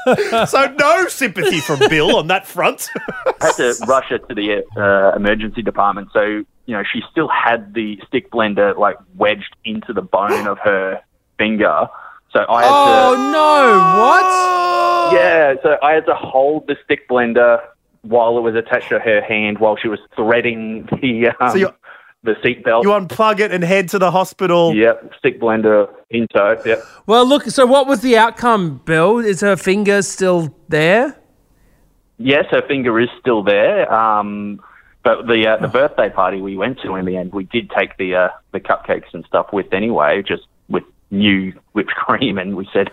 so 0.48 0.76
no 0.80 1.08
sympathy 1.08 1.60
from 1.60 1.80
Bill 1.90 2.18
on 2.18 2.28
that 2.28 2.46
front. 2.48 2.90
I 2.96 3.34
had 3.42 3.56
to 3.58 3.76
rush 3.88 4.10
her 4.10 4.18
to 4.20 4.36
the 4.36 4.64
uh, 4.78 5.16
emergency 5.16 5.62
department. 5.62 6.10
So, 6.14 6.22
you 6.22 6.46
know, 6.76 6.84
she 6.92 7.02
still 7.12 7.28
had 7.28 7.74
the 7.74 8.00
stick 8.08 8.32
blender 8.32 8.78
like 8.78 8.98
wedged 9.16 9.56
into 9.66 9.94
the 9.94 10.02
bone 10.02 10.48
of 10.48 10.58
her 10.60 11.02
finger. 11.38 11.88
So 12.32 12.46
I 12.50 12.64
had 12.64 12.70
to 12.70 12.76
Oh, 12.76 13.32
no. 13.32 14.00
What? 14.02 15.14
yeah, 15.20 15.54
so 15.64 15.78
I 15.82 15.94
had 15.94 16.06
to 16.08 16.16
hold 16.16 16.68
the 16.68 16.76
stick 16.84 17.08
blender 17.10 17.62
while 18.02 18.38
it 18.38 18.42
was 18.42 18.56
attached 18.56 18.90
to 18.90 19.00
her 19.00 19.22
hand 19.22 19.60
while 19.60 19.78
she 19.78 19.88
was 19.88 20.00
threading 20.16 20.88
the 21.02 21.30
um, 21.40 21.50
So 21.52 21.58
you- 21.58 21.74
the 22.26 22.34
seatbelt. 22.44 22.84
you 22.84 22.90
unplug 22.90 23.40
it 23.40 23.52
and 23.52 23.64
head 23.64 23.90
to 23.90 24.00
the 24.00 24.12
hospital. 24.12 24.76
Yep, 24.76 25.14
stick 25.18 25.40
blender 25.40 25.90
in 26.10 26.28
tow. 26.28 26.62
Yep. 26.66 26.84
Well, 27.06 27.26
look, 27.28 27.44
so 27.46 27.66
what 27.66 27.88
was 27.88 28.02
the 28.02 28.18
outcome, 28.18 28.82
Bill? 28.86 29.20
Is 29.20 29.42
her 29.42 29.56
finger 29.56 30.02
still 30.02 30.54
there? 30.68 31.18
Yes, 32.18 32.46
her 32.52 32.62
finger 32.68 33.00
is 33.00 33.10
still 33.20 33.44
there. 33.44 33.92
Um, 33.94 34.62
but 35.04 35.28
the 35.28 35.48
uh, 35.48 35.58
the 35.58 35.68
birthday 35.68 36.10
party 36.10 36.42
we 36.42 36.58
went 36.58 36.80
to 36.82 36.96
in 36.96 37.06
the 37.06 37.16
end, 37.16 37.32
we 37.34 37.44
did 37.44 37.70
take 37.70 37.96
the 37.98 38.16
uh, 38.16 38.30
the 38.54 38.60
cupcakes 38.60 39.14
and 39.14 39.24
stuff 39.26 39.54
with 39.54 39.72
anyway, 39.72 40.24
just 40.28 40.44
with 40.68 40.84
new 41.12 41.54
whipped 41.74 41.92
cream, 41.96 42.38
and 42.38 42.56
we 42.56 42.68
said, 42.74 42.90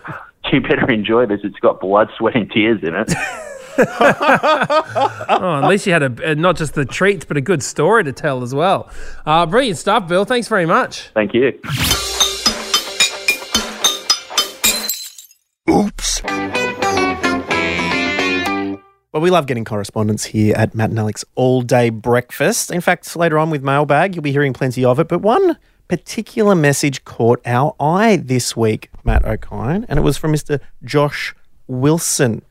"You 0.52 0.60
better 0.60 0.90
enjoy 0.90 1.26
this. 1.26 1.40
It's 1.42 1.58
got 1.60 1.80
blood, 1.80 2.10
sweat, 2.18 2.36
and 2.36 2.50
tears 2.50 2.82
in 2.82 2.94
it." 2.94 3.12
Oh, 5.34 5.60
at 5.62 5.68
least 5.68 5.86
you 5.86 5.92
had 5.92 6.02
a, 6.02 6.34
not 6.34 6.56
just 6.56 6.74
the 6.74 6.84
treats, 6.84 7.24
but 7.24 7.36
a 7.36 7.40
good 7.40 7.62
story 7.62 8.04
to 8.04 8.12
tell 8.12 8.42
as 8.42 8.54
well. 8.54 8.90
Uh, 9.26 9.46
brilliant 9.46 9.78
stuff, 9.78 10.06
Bill. 10.08 10.24
Thanks 10.24 10.46
very 10.46 10.66
much. 10.66 11.10
Thank 11.14 11.34
you. 11.34 11.58
Oops. 15.68 16.22
Well, 19.12 19.20
we 19.20 19.30
love 19.30 19.46
getting 19.46 19.64
correspondence 19.64 20.24
here 20.24 20.54
at 20.56 20.74
Matt 20.74 20.90
and 20.90 20.98
Alex 20.98 21.24
all 21.34 21.60
day 21.60 21.90
breakfast. 21.90 22.70
In 22.70 22.80
fact, 22.80 23.14
later 23.14 23.38
on 23.38 23.50
with 23.50 23.62
mailbag, 23.62 24.14
you'll 24.14 24.22
be 24.22 24.32
hearing 24.32 24.52
plenty 24.54 24.84
of 24.84 24.98
it. 24.98 25.08
But 25.08 25.20
one 25.20 25.58
particular 25.88 26.54
message 26.54 27.04
caught 27.04 27.40
our 27.44 27.74
eye 27.78 28.16
this 28.16 28.56
week, 28.56 28.88
Matt 29.04 29.22
Okine, 29.24 29.84
and 29.88 29.98
it 29.98 30.02
was 30.02 30.16
from 30.16 30.32
Mr. 30.32 30.60
Josh 30.82 31.34
Wilson, 31.66 32.42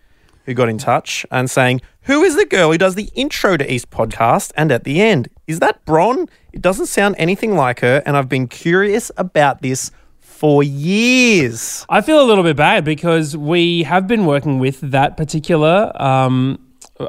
who 0.45 0.53
got 0.53 0.69
in 0.69 0.77
touch 0.77 1.25
and 1.31 1.49
saying, 1.49 1.81
Who 2.03 2.23
is 2.23 2.35
the 2.35 2.45
girl 2.45 2.71
who 2.71 2.77
does 2.77 2.95
the 2.95 3.09
intro 3.13 3.57
to 3.57 3.73
East 3.73 3.89
podcast 3.89 4.51
and 4.55 4.71
at 4.71 4.83
the 4.83 5.01
end? 5.01 5.29
Is 5.47 5.59
that 5.59 5.83
Bron? 5.85 6.27
It 6.53 6.61
doesn't 6.61 6.87
sound 6.87 7.15
anything 7.17 7.55
like 7.55 7.79
her, 7.81 8.01
and 8.05 8.17
I've 8.17 8.29
been 8.29 8.47
curious 8.47 9.11
about 9.17 9.61
this 9.61 9.91
for 10.19 10.63
years. 10.63 11.85
I 11.89 12.01
feel 12.01 12.21
a 12.21 12.25
little 12.25 12.43
bit 12.43 12.57
bad 12.57 12.83
because 12.83 13.37
we 13.37 13.83
have 13.83 14.07
been 14.07 14.25
working 14.25 14.57
with 14.59 14.79
that 14.81 15.15
particular 15.15 15.91
um, 16.01 16.59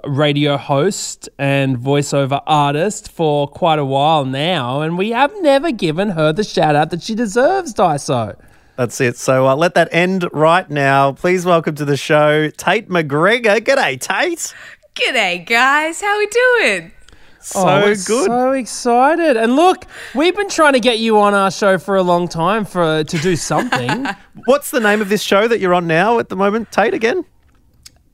radio 0.04 0.56
host 0.56 1.28
and 1.38 1.78
voiceover 1.78 2.42
artist 2.46 3.10
for 3.10 3.48
quite 3.48 3.78
a 3.78 3.84
while 3.84 4.24
now, 4.24 4.82
and 4.82 4.98
we 4.98 5.10
have 5.10 5.32
never 5.40 5.72
given 5.72 6.10
her 6.10 6.32
the 6.32 6.44
shout 6.44 6.76
out 6.76 6.90
that 6.90 7.02
she 7.02 7.14
deserves, 7.14 7.72
Dyso. 7.74 8.36
That's 8.76 9.00
it. 9.00 9.16
So 9.16 9.48
uh, 9.48 9.56
let 9.56 9.74
that 9.74 9.88
end 9.92 10.26
right 10.32 10.68
now. 10.68 11.12
Please 11.12 11.44
welcome 11.44 11.74
to 11.76 11.84
the 11.84 11.96
show 11.96 12.48
Tait 12.50 12.88
McGregor. 12.88 13.60
G'day, 13.60 14.00
Tait. 14.00 14.54
G'day, 14.94 15.46
guys. 15.46 16.00
How 16.00 16.18
we 16.18 16.26
doing? 16.26 16.92
So 17.40 17.60
Oh, 17.60 17.80
we're 17.82 17.94
good. 17.96 18.26
So 18.26 18.52
excited. 18.52 19.36
And 19.36 19.56
look, 19.56 19.84
we've 20.14 20.34
been 20.34 20.48
trying 20.48 20.72
to 20.74 20.80
get 20.80 20.98
you 21.00 21.18
on 21.18 21.34
our 21.34 21.50
show 21.50 21.76
for 21.76 21.96
a 21.96 22.02
long 22.02 22.28
time 22.28 22.64
for 22.64 23.04
to 23.04 23.18
do 23.18 23.36
something. 23.36 24.06
What's 24.46 24.70
the 24.70 24.80
name 24.80 25.00
of 25.00 25.08
this 25.08 25.22
show 25.22 25.48
that 25.48 25.60
you're 25.60 25.74
on 25.74 25.86
now 25.86 26.18
at 26.18 26.28
the 26.28 26.36
moment, 26.36 26.70
Tait? 26.72 26.94
Again? 26.94 27.24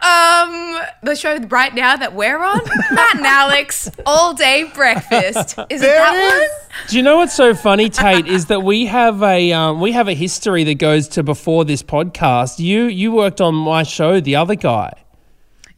Um, 0.00 0.78
the 1.02 1.17
show 1.17 1.38
right 1.49 1.75
now 1.75 1.97
that 1.97 2.14
we're 2.14 2.38
on, 2.38 2.61
Matt 2.93 3.17
and 3.17 3.26
Alex, 3.26 3.90
all 4.07 4.33
day 4.33 4.64
breakfast. 4.75 5.59
Is 5.71 5.81
it 5.83 5.85
There 5.87 5.99
that 5.99 6.14
it 6.14 6.43
is. 6.43 6.49
one? 6.50 6.88
Do 6.88 6.97
you 6.97 7.02
know 7.02 7.17
what's 7.17 7.35
so 7.35 7.52
funny, 7.55 7.88
Tait? 7.90 8.26
Is 8.28 8.47
that 8.47 8.62
we 8.62 8.87
have 8.87 9.23
a 9.25 9.52
um, 9.52 9.81
we 9.81 9.90
have 9.93 10.07
a 10.07 10.14
history 10.14 10.62
that 10.64 10.75
goes 10.76 11.09
to 11.09 11.23
before 11.25 11.64
this 11.64 11.83
podcast. 11.83 12.61
You 12.61 12.85
you 12.85 13.11
worked 13.12 13.40
on 13.40 13.55
my 13.57 13.83
show, 13.83 14.21
The 14.21 14.37
Other 14.37 14.55
Guy. 14.55 14.93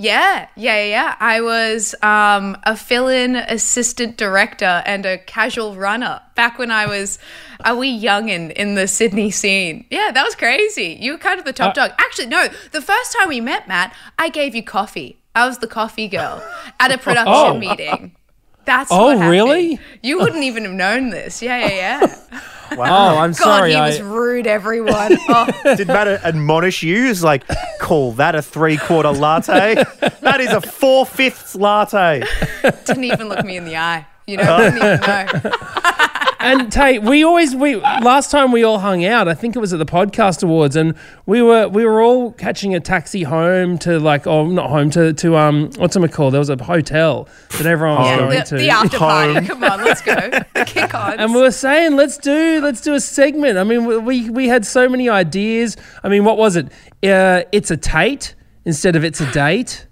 Yeah, 0.01 0.49
yeah, 0.57 0.77
yeah, 0.77 0.85
yeah. 0.85 1.17
I 1.21 1.43
was 1.43 1.95
um, 2.03 2.57
a 2.65 2.75
fill-in 2.77 3.37
assistant 3.37 4.17
director 4.17 4.83
and 4.87 5.05
a 5.05 5.19
casual 5.19 5.77
runner 5.77 6.23
back 6.35 6.59
when 6.59 6.71
I 6.71 6.87
was 6.87 7.19
a 7.67 7.77
wee 7.77 8.03
youngin 8.03 8.51
in 8.53 8.77
the 8.77 8.89
Sydney 8.89 9.31
scene. 9.31 9.85
Yeah, 9.91 10.11
that 10.11 10.25
was 10.25 10.35
crazy. 10.35 10.97
You 10.99 11.13
were 11.13 11.19
kind 11.19 11.39
of 11.39 11.45
the 11.45 11.53
top 11.53 11.73
Uh, 11.77 11.89
dog. 11.89 11.91
Actually, 11.99 12.29
no. 12.29 12.49
The 12.73 12.81
first 12.81 13.15
time 13.19 13.29
we 13.29 13.43
met, 13.43 13.69
Matt, 13.69 13.95
I 14.19 14.31
gave 14.31 14.55
you 14.55 14.63
coffee. 14.63 15.19
I 15.35 15.47
was 15.47 15.59
the 15.59 15.67
coffee 15.69 16.09
girl 16.09 16.43
at 16.81 16.91
a 16.91 16.99
production 17.07 17.35
Oh. 17.35 17.59
meeting. 17.59 18.17
That's 18.71 18.93
Oh, 18.93 19.17
what 19.17 19.29
really? 19.29 19.81
You 20.01 20.21
wouldn't 20.21 20.45
even 20.45 20.63
have 20.63 20.73
known 20.73 21.11
this. 21.11 21.43
Yeah, 21.43 21.59
yeah, 21.59 22.01
yeah. 22.01 22.17
Oh, 22.73 22.79
I'm 22.83 23.33
God, 23.33 23.37
sorry. 23.37 23.71
he 23.73 23.77
I, 23.77 23.89
was 23.89 24.01
rude, 24.01 24.47
everyone. 24.47 25.19
Oh, 25.29 25.49
Did 25.77 25.89
Matt 25.89 26.07
admonish 26.07 26.85
you? 26.85 27.09
He's 27.09 27.25
like, 27.25 27.43
call 27.81 28.13
that 28.13 28.37
a 28.37 28.43
three 28.43 28.77
quarter 28.77 29.11
latte. 29.11 29.75
that 30.21 30.41
is 30.41 30.53
a 30.53 30.61
four 30.61 31.05
fifths 31.05 31.57
latte. 31.57 32.23
didn't 32.87 33.03
even 33.03 33.29
look 33.29 33.45
me 33.45 33.57
in 33.57 33.65
the 33.65 33.77
eye. 33.77 34.07
You 34.27 34.37
know, 34.37 34.55
I 34.55 34.71
didn't 34.71 34.77
even 34.77 35.43
know. 35.43 35.57
and 36.41 36.73
Tait, 36.73 37.03
we 37.03 37.25
always 37.25 37.55
we 37.55 37.77
last 37.77 38.31
time 38.31 38.53
we 38.53 38.63
all 38.63 38.79
hung 38.79 39.05
out, 39.05 39.27
I 39.29 39.35
think 39.35 39.57
it 39.57 39.59
was 39.59 39.73
at 39.73 39.79
the 39.79 39.87
podcast 39.87 40.43
awards, 40.43 40.77
and 40.77 40.95
we 41.27 41.43
were 41.43 41.69
we 41.69 41.85
were 41.85 42.01
all 42.01 42.33
catching 42.33 42.75
a 42.75 42.81
taxi 42.81 43.25
home 43.25 43.77
to 43.79 43.99
like 43.99 44.27
oh 44.27 44.47
not 44.47 44.71
home 44.71 44.91
to 44.91 45.13
to 45.15 45.37
um 45.37 45.71
what's 45.79 45.97
it 45.97 46.13
called? 46.13 46.35
There 46.35 46.39
was 46.39 46.49
a 46.51 46.63
hotel 46.63 47.29
that 47.59 47.67
everyone 47.67 47.99
was 47.99 48.07
Yeah, 48.09 48.19
going 48.19 48.39
the, 48.39 48.45
to. 48.45 48.57
the 48.57 48.71
after 48.71 48.99
party. 48.99 49.47
Come 49.47 49.65
on, 49.65 49.85
let's 49.85 50.03
go. 50.03 50.15
The 50.55 50.65
kick-ons. 50.65 51.17
and 51.19 51.35
we 51.35 51.41
were 51.41 51.51
saying, 51.51 51.97
let's 51.97 52.19
do, 52.19 52.61
let's 52.63 52.81
do 52.83 52.93
a 52.95 53.01
segment. 53.01 53.57
I 53.59 53.65
mean, 53.65 53.85
we- 53.87 53.99
we 53.99 54.31
we 54.31 54.49
had 54.49 54.65
so 54.67 54.89
many 54.89 55.09
ideas. 55.09 55.77
I 56.05 56.09
mean, 56.09 56.25
what 56.25 56.37
was 56.37 56.57
it? 56.57 56.67
Uh, 57.03 57.43
it's 57.53 57.71
a 57.71 57.77
Tait 57.77 58.35
instead 58.65 58.97
of 58.97 59.05
it's 59.05 59.21
a 59.21 59.31
date. 59.33 59.87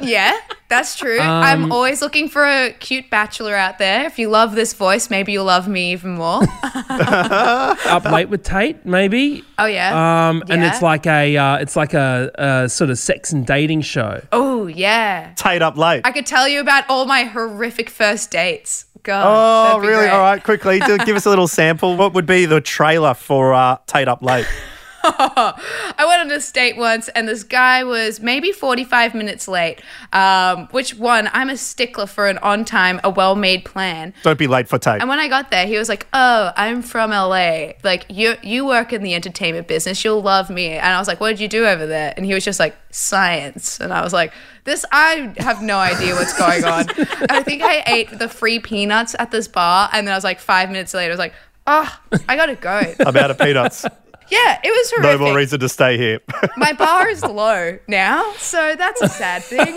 Yeah, 0.00 0.36
That's 0.68 0.96
true. 0.96 1.20
Um, 1.20 1.28
I'm 1.28 1.72
always 1.72 2.00
looking 2.00 2.28
for 2.28 2.44
a 2.44 2.72
cute 2.72 3.08
bachelor 3.10 3.54
out 3.54 3.78
there. 3.78 4.06
If 4.06 4.18
you 4.18 4.28
love 4.30 4.54
this 4.54 4.72
voice, 4.72 5.10
maybe 5.10 5.32
you'll 5.32 5.44
love 5.44 5.68
me 5.68 5.92
even 5.92 6.12
more. 6.12 6.42
Up 6.88 8.04
late 8.06 8.28
with 8.28 8.42
Tait, 8.42 8.84
maybe. 8.86 9.44
oh 9.58 9.66
yeah. 9.66 10.28
Um, 10.28 10.42
and 10.48 10.64
it's 10.64 10.82
like 10.82 11.06
a 11.06 11.36
uh, 11.36 11.56
it's 11.58 11.76
like 11.76 11.94
a, 11.94 12.30
a 12.34 12.68
sort 12.68 12.90
of 12.90 12.98
sex 12.98 13.32
and 13.32 13.46
dating 13.46 13.82
show. 13.82 14.22
oh 14.32 14.66
yeah. 14.66 15.34
Tait 15.36 15.62
up 15.62 15.76
late. 15.76 16.02
I 16.04 16.10
could 16.12 16.26
tell 16.26 16.48
you 16.48 16.60
about 16.60 16.84
all 16.88 17.04
my 17.04 17.24
horrific 17.24 17.90
first 17.90 18.30
dates. 18.30 18.86
God. 19.02 19.74
Oh, 19.74 19.78
really? 19.80 19.94
great. 20.04 20.10
All 20.10 20.20
right, 20.20 20.42
quickly, 20.42 20.78
give 20.78 21.16
us 21.16 21.26
a 21.26 21.28
little 21.28 21.48
sample. 21.48 21.96
What 21.96 22.14
would 22.14 22.26
be 22.26 22.46
the 22.46 22.60
trailer 22.60 23.14
for 23.14 23.52
uh, 23.52 23.78
Tait 23.86 24.08
Up 24.08 24.22
Late? 24.22 24.46
I 25.04 26.04
went 26.06 26.20
on 26.20 26.30
a 26.30 26.40
date 26.52 26.76
once, 26.76 27.08
and 27.08 27.28
this 27.28 27.42
guy 27.42 27.82
was 27.84 28.20
maybe 28.20 28.52
45 28.52 29.14
minutes 29.14 29.48
late. 29.48 29.80
Um, 30.12 30.68
which 30.70 30.94
one? 30.94 31.28
I'm 31.32 31.50
a 31.50 31.56
stickler 31.56 32.06
for 32.06 32.28
an 32.28 32.38
on 32.38 32.64
time, 32.64 33.00
a 33.02 33.10
well 33.10 33.34
made 33.34 33.64
plan. 33.64 34.14
Don't 34.22 34.38
be 34.38 34.46
late 34.46 34.68
for 34.68 34.78
Tait. 34.78 35.00
And 35.00 35.08
when 35.08 35.18
I 35.18 35.28
got 35.28 35.50
there, 35.50 35.66
he 35.66 35.76
was 35.76 35.88
like, 35.88 36.06
"Oh, 36.12 36.52
I'm 36.56 36.82
from 36.82 37.10
LA. 37.10 37.72
Like 37.82 38.06
you, 38.08 38.34
you 38.42 38.64
work 38.64 38.92
in 38.92 39.02
the 39.02 39.14
entertainment 39.14 39.66
business. 39.66 40.04
You'll 40.04 40.22
love 40.22 40.50
me." 40.50 40.70
And 40.70 40.94
I 40.94 40.98
was 40.98 41.08
like, 41.08 41.20
"What 41.20 41.30
did 41.30 41.40
you 41.40 41.48
do 41.48 41.66
over 41.66 41.86
there?" 41.86 42.14
And 42.16 42.24
he 42.24 42.34
was 42.34 42.44
just 42.44 42.60
like, 42.60 42.76
"Science." 42.90 43.80
And 43.80 43.92
I 43.92 44.02
was 44.02 44.12
like, 44.12 44.32
"This, 44.64 44.84
I 44.92 45.34
have 45.38 45.62
no 45.62 45.78
idea 45.78 46.14
what's 46.14 46.36
going 46.38 46.64
on." 46.64 46.86
I 47.30 47.42
think 47.42 47.62
I 47.62 47.82
ate 47.86 48.18
the 48.18 48.28
free 48.28 48.58
peanuts 48.58 49.16
at 49.18 49.30
this 49.30 49.48
bar, 49.48 49.88
and 49.92 50.06
then 50.06 50.12
I 50.12 50.16
was 50.16 50.24
like, 50.24 50.38
five 50.38 50.68
minutes 50.70 50.94
later, 50.94 51.10
I 51.10 51.14
was 51.14 51.18
like, 51.18 51.34
"Oh, 51.66 51.98
I 52.28 52.36
gotta 52.36 52.54
go." 52.54 52.94
I'm 53.00 53.16
out 53.16 53.30
of 53.30 53.38
peanuts. 53.38 53.84
yeah, 54.32 54.58
it 54.64 54.68
was 54.70 54.90
horrific. 54.90 55.20
No 55.20 55.26
more 55.26 55.36
reason 55.36 55.60
to 55.60 55.68
stay 55.68 55.96
here. 55.98 56.20
My 56.56 56.72
bar 56.72 57.08
is 57.08 57.22
low 57.22 57.78
now, 57.86 58.32
so 58.38 58.74
that's 58.76 59.00
a 59.02 59.08
sad 59.08 59.42
thing. 59.42 59.76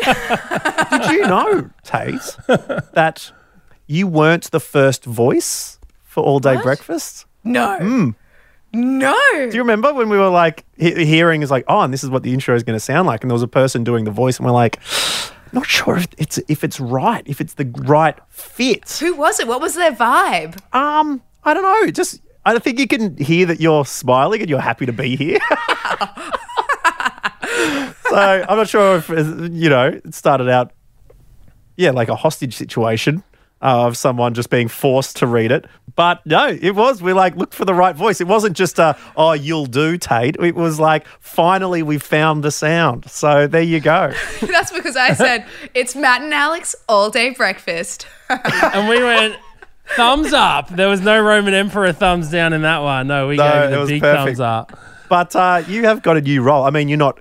Did 1.01 1.11
you 1.11 1.21
know, 1.27 1.69
Tait, 1.83 2.21
that 2.93 3.31
you 3.87 4.07
weren't 4.07 4.49
the 4.51 4.59
first 4.59 5.03
voice 5.05 5.79
for 6.03 6.23
All 6.23 6.39
Day 6.39 6.57
Breakfast? 6.61 7.25
no, 7.43 7.77
Hmm. 7.77 8.09
no. 8.73 9.15
Do 9.33 9.49
you 9.53 9.61
remember 9.61 9.93
when 9.93 10.09
we 10.09 10.17
were 10.17 10.29
like 10.29 10.65
he- 10.77 11.05
hearing 11.05 11.41
is 11.41 11.51
like, 11.51 11.65
oh, 11.67 11.81
and 11.81 11.93
this 11.93 12.03
is 12.03 12.09
what 12.09 12.23
the 12.23 12.33
intro 12.33 12.55
is 12.55 12.63
going 12.63 12.75
to 12.75 12.79
sound 12.83 13.07
like, 13.07 13.23
and 13.23 13.29
there 13.29 13.35
was 13.35 13.43
a 13.43 13.47
person 13.47 13.83
doing 13.83 14.05
the 14.05 14.11
voice, 14.11 14.37
and 14.37 14.45
we're 14.45 14.51
like, 14.53 14.79
not 15.51 15.65
sure 15.67 15.97
if 15.97 16.07
it's 16.17 16.37
if 16.47 16.63
it's 16.63 16.79
right, 16.79 17.23
if 17.27 17.39
it's 17.39 17.53
the 17.53 17.65
right 17.85 18.17
fit. 18.29 18.89
Who 18.99 19.13
was 19.15 19.39
it? 19.39 19.47
What 19.47 19.61
was 19.61 19.75
their 19.75 19.91
vibe? 19.91 20.57
Um, 20.73 21.21
I 21.43 21.53
don't 21.53 21.63
know. 21.63 21.91
Just 21.91 22.21
I 22.45 22.59
think 22.59 22.79
you 22.79 22.87
can 22.87 23.17
hear 23.17 23.47
that 23.47 23.59
you're 23.59 23.85
smiling 23.85 24.41
and 24.41 24.49
you're 24.49 24.59
happy 24.59 24.85
to 24.85 24.93
be 24.93 25.15
here. 25.15 25.39
so 28.09 28.45
I'm 28.47 28.57
not 28.57 28.69
sure 28.69 28.97
if 28.97 29.09
you 29.09 29.69
know 29.69 29.87
it 29.87 30.13
started 30.13 30.49
out, 30.49 30.71
yeah, 31.75 31.91
like 31.91 32.09
a 32.09 32.15
hostage 32.15 32.55
situation 32.55 33.23
uh, 33.61 33.87
of 33.87 33.97
someone 33.97 34.33
just 34.35 34.49
being 34.49 34.67
forced 34.67 35.17
to 35.17 35.27
read 35.27 35.51
it. 35.51 35.65
But 35.95 36.25
no, 36.25 36.47
it 36.49 36.75
was. 36.75 37.01
We 37.01 37.13
like 37.13 37.35
looked 37.35 37.53
for 37.53 37.65
the 37.65 37.73
right 37.73 37.95
voice. 37.95 38.21
It 38.21 38.27
wasn't 38.27 38.55
just 38.55 38.77
a 38.79 38.97
oh 39.15 39.31
you'll 39.31 39.65
do 39.65 39.97
Tait. 39.97 40.35
It 40.39 40.55
was 40.55 40.79
like 40.79 41.07
finally 41.19 41.81
we 41.81 41.97
found 41.97 42.43
the 42.43 42.51
sound. 42.51 43.09
So 43.09 43.47
there 43.47 43.61
you 43.61 43.79
go. 43.79 44.13
That's 44.41 44.71
because 44.71 44.95
I 44.95 45.13
said 45.13 45.47
it's 45.73 45.95
Matt 45.95 46.21
and 46.21 46.33
Alex 46.33 46.75
all 46.87 47.09
day 47.09 47.31
breakfast. 47.31 48.07
and 48.29 48.89
we 48.89 49.01
went 49.01 49.37
thumbs 49.95 50.33
up. 50.33 50.69
There 50.69 50.87
was 50.89 51.01
no 51.01 51.21
Roman 51.21 51.53
Emperor 51.53 51.91
thumbs 51.93 52.29
down 52.29 52.53
in 52.53 52.61
that 52.63 52.79
one. 52.79 53.07
No, 53.07 53.27
we 53.27 53.37
No, 53.37 53.43
gave 53.51 53.71
it 53.71 53.73
it 53.73 53.77
was 53.79 53.89
big 53.89 54.01
perfect. 54.01 54.25
thumbs 54.25 54.39
up. 54.39 54.79
But 55.09 55.35
uh, 55.35 55.63
you 55.67 55.83
have 55.85 56.01
got 56.01 56.17
a 56.17 56.21
new 56.21 56.41
role. 56.41 56.63
I 56.63 56.69
mean, 56.71 56.87
you're 56.89 56.97
not, 56.97 57.19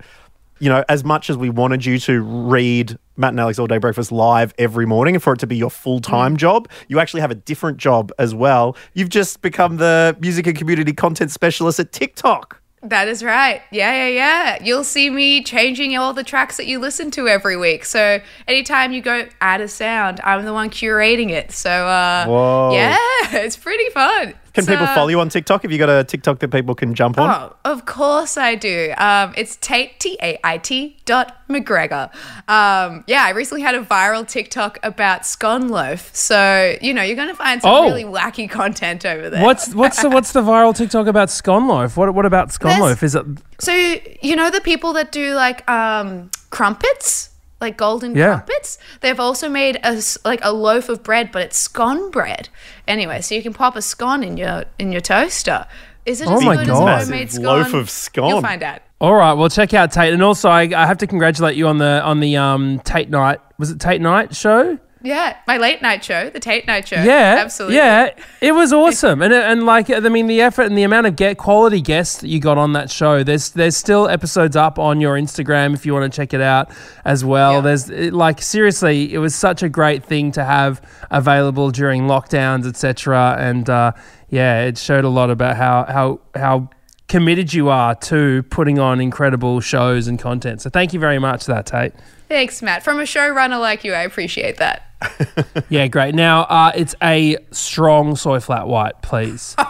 you 0.59 0.69
know, 0.69 0.83
as 0.89 1.03
much 1.03 1.29
as 1.29 1.37
we 1.37 1.49
wanted 1.49 1.85
you 1.85 1.99
to 1.99 2.21
read 2.21 2.97
Matt 3.17 3.29
and 3.29 3.39
Alex 3.39 3.59
All 3.59 3.67
Day 3.67 3.77
Breakfast 3.77 4.11
live 4.11 4.53
every 4.57 4.85
morning 4.85 5.15
and 5.15 5.23
for 5.23 5.33
it 5.33 5.39
to 5.39 5.47
be 5.47 5.55
your 5.55 5.69
full 5.69 5.99
time 6.01 6.35
job, 6.35 6.67
you 6.87 6.99
actually 6.99 7.21
have 7.21 7.31
a 7.31 7.35
different 7.35 7.77
job 7.77 8.11
as 8.17 8.33
well. 8.33 8.75
You've 8.93 9.09
just 9.09 9.41
become 9.41 9.77
the 9.77 10.17
music 10.19 10.47
and 10.47 10.57
community 10.57 10.93
content 10.93 11.31
specialist 11.31 11.79
at 11.79 11.91
TikTok. 11.91 12.59
That 12.83 13.07
is 13.07 13.23
right. 13.23 13.61
Yeah, 13.71 13.93
yeah, 13.93 14.07
yeah. 14.07 14.63
You'll 14.63 14.83
see 14.83 15.09
me 15.09 15.41
changing 15.41 15.97
all 15.97 16.13
the 16.13 16.23
tracks 16.23 16.57
that 16.57 16.67
you 16.67 16.77
listen 16.77 17.09
to 17.11 17.27
every 17.27 17.57
week. 17.57 17.83
So 17.83 18.19
anytime 18.47 18.91
you 18.91 19.01
go 19.01 19.27
add 19.41 19.61
a 19.61 19.67
sound, 19.67 20.19
I'm 20.23 20.45
the 20.45 20.53
one 20.53 20.69
curating 20.69 21.31
it. 21.31 21.51
So 21.51 21.69
uh, 21.71 22.25
Whoa. 22.27 22.71
yeah, 22.73 22.97
it's 23.41 23.57
pretty 23.57 23.89
fun. 23.89 24.35
Can 24.55 24.61
It's, 24.63 24.69
people 24.71 24.87
follow 24.87 25.09
you 25.09 25.19
on 25.19 25.27
TikTok? 25.27 25.63
Have 25.63 25.71
you 25.73 25.77
got 25.77 25.89
a 25.89 26.05
TikTok 26.05 26.39
that 26.39 26.49
people 26.49 26.75
can 26.75 26.95
jump 26.95 27.17
on? 27.19 27.29
Oh, 27.29 27.69
of 27.69 27.85
course 27.85 28.37
I 28.37 28.55
do. 28.55 28.93
Um, 28.97 29.33
it's 29.35 29.57
Tait 29.57 29.99
T 29.99 30.17
A 30.23 30.39
I 30.45 30.57
T 30.57 30.95
dot 31.03 31.35
McGregor. 31.49 32.05
Um, 32.49 33.03
yeah, 33.05 33.25
I 33.25 33.31
recently 33.35 33.61
had 33.63 33.75
a 33.75 33.81
viral 33.83 34.25
TikTok 34.25 34.79
about 34.81 35.25
scone 35.25 35.67
loaf. 35.67 36.09
So 36.15 36.77
you 36.81 36.93
know 36.93 37.03
you're 37.03 37.17
going 37.17 37.27
to 37.27 37.35
find 37.35 37.61
some 37.61 37.69
Oh. 37.73 37.83
really 37.83 38.05
wacky 38.05 38.49
content 38.49 39.05
over 39.05 39.29
there. 39.29 39.43
What's 39.43 39.75
what's 39.75 40.01
the 40.01 40.09
what's 40.09 40.31
the 40.31 40.41
viral 40.41 40.73
TikTok 40.73 41.07
about 41.07 41.29
scone 41.29 41.67
loaf? 41.67 41.97
What 41.97 42.13
what 42.13 42.25
about 42.25 42.53
scone 42.53 42.69
There's- 42.69 42.81
loaf? 42.81 43.03
Is 43.03 43.13
it 43.15 43.25
So 43.59 43.73
you 43.73 44.37
know 44.37 44.49
the 44.49 44.61
people 44.61 44.93
that 44.93 45.11
do 45.11 45.33
like 45.35 45.69
um, 45.69 46.31
crumpets, 46.49 47.29
like 47.61 47.77
golden 47.77 48.15
Yeah. 48.15 48.35
crumpets. 48.35 48.77
They've 49.01 49.19
also 49.19 49.47
made 49.49 49.77
a 49.77 49.87
s- 49.97 50.17
like 50.25 50.39
a 50.43 50.51
loaf 50.51 50.89
of 50.89 51.03
bread, 51.03 51.31
but 51.31 51.41
it's 51.41 51.57
scone 51.57 52.11
bread. 52.11 52.49
Anyway, 52.87 53.21
so 53.21 53.33
you 53.35 53.41
can 53.41 53.53
pop 53.53 53.75
a 53.75 53.81
scone 53.81 54.23
in 54.23 54.37
your 54.37 54.65
in 54.77 54.91
your 54.91 55.01
toaster. 55.01 55.65
Is 56.05 56.21
it 56.21 56.27
Oh 56.27 56.37
as 56.37 56.43
my 56.43 56.55
good 56.57 56.67
God. 56.67 56.87
as 56.99 57.03
homemade 57.07 57.25
Massive 57.27 57.41
scone? 57.41 57.45
loaf 57.59 57.73
of 57.73 57.89
scone. 57.89 58.29
You'll 58.29 58.41
find 58.41 58.61
out. 58.61 58.81
all 59.01 59.13
right? 59.15 59.33
Well, 59.33 59.49
check 59.49 59.73
out 59.73 59.91
Tait, 59.91 60.13
and 60.13 60.21
also 60.21 60.49
I, 60.49 60.61
I 60.75 60.85
have 60.85 60.97
to 60.99 61.07
congratulate 61.07 61.55
you 61.55 61.67
on 61.67 61.77
the 61.79 62.01
on 62.03 62.19
the 62.19 62.37
um 62.37 62.79
Tait 62.83 63.09
night. 63.09 63.39
Was 63.57 63.71
it 63.71 63.79
Tait 63.79 64.01
night 64.01 64.35
show? 64.35 64.77
Yeah, 65.05 65.37
my 65.45 65.57
late 65.57 65.81
night 65.83 66.03
show, 66.03 66.29
the 66.31 66.39
Tait 66.39 66.65
Night 66.65 66.87
Show. 66.87 66.95
Yeah, 66.95 67.35
absolutely. 67.39 67.77
Yeah, 67.77 68.09
it 68.41 68.53
was 68.53 68.73
awesome, 68.81 69.21
and 69.21 69.31
and 69.31 69.65
like 69.65 69.89
I 69.89 69.99
mean, 69.99 70.27
the 70.27 70.41
effort 70.41 70.63
and 70.63 70.77
the 70.77 70.83
amount 70.83 71.05
of 71.05 71.15
get 71.15 71.37
quality 71.37 71.79
guests 71.79 72.21
that 72.21 72.27
you 72.27 72.39
got 72.39 72.57
on 72.57 72.73
that 72.73 72.89
show. 72.89 73.23
There's 73.23 73.51
there's 73.51 73.77
still 73.77 74.09
episodes 74.09 74.55
up 74.55 74.79
on 74.79 74.99
your 74.99 75.15
Instagram 75.15 75.75
if 75.75 75.85
you 75.85 75.93
want 75.93 76.11
to 76.11 76.15
check 76.15 76.33
it 76.33 76.41
out 76.41 76.71
as 77.05 77.23
well. 77.23 77.53
Yeah. 77.53 77.61
There's 77.61 77.89
it, 77.89 78.13
like 78.13 78.41
seriously, 78.41 79.13
it 79.13 79.19
was 79.19 79.35
such 79.35 79.61
a 79.61 79.69
great 79.69 80.03
thing 80.03 80.31
to 80.33 80.43
have 80.43 80.81
available 81.11 81.69
during 81.69 82.03
lockdowns, 82.03 82.67
etc. 82.67 83.37
And 83.39 83.69
uh, 83.69 83.91
yeah, 84.29 84.63
it 84.63 84.77
showed 84.77 85.05
a 85.05 85.09
lot 85.09 85.29
about 85.29 85.55
how 85.55 85.85
how 85.85 86.19
how 86.33 86.69
committed 87.07 87.53
you 87.53 87.69
are 87.69 87.93
to 87.93 88.43
putting 88.49 88.79
on 88.79 88.99
incredible 88.99 89.61
shows 89.61 90.07
and 90.07 90.17
content. 90.17 90.61
So 90.61 90.69
thank 90.71 90.93
you 90.93 90.99
very 90.99 91.19
much 91.19 91.45
for 91.45 91.53
that, 91.53 91.67
Tait. 91.67 91.93
Thanks, 92.27 92.61
Matt. 92.61 92.83
From 92.83 92.99
a 92.99 93.03
showrunner 93.03 93.59
like 93.59 93.83
you, 93.83 93.93
I 93.93 94.01
appreciate 94.01 94.57
that. 94.57 94.81
Yeah, 95.69 95.87
great. 95.87 96.13
Now 96.15 96.41
uh, 96.43 96.71
it's 96.75 96.95
a 97.01 97.37
strong 97.51 98.15
soy 98.15 98.39
flat 98.39 98.67
white, 98.67 99.01
please. 99.01 99.55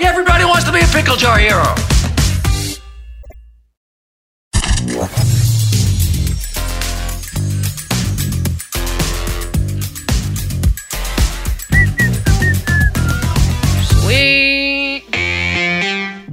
Everybody 0.00 0.44
wants 0.44 0.64
to 0.64 0.72
be 0.72 0.80
a 0.80 0.86
pickle 0.86 1.16
jar 1.16 1.38
hero. 1.38 1.74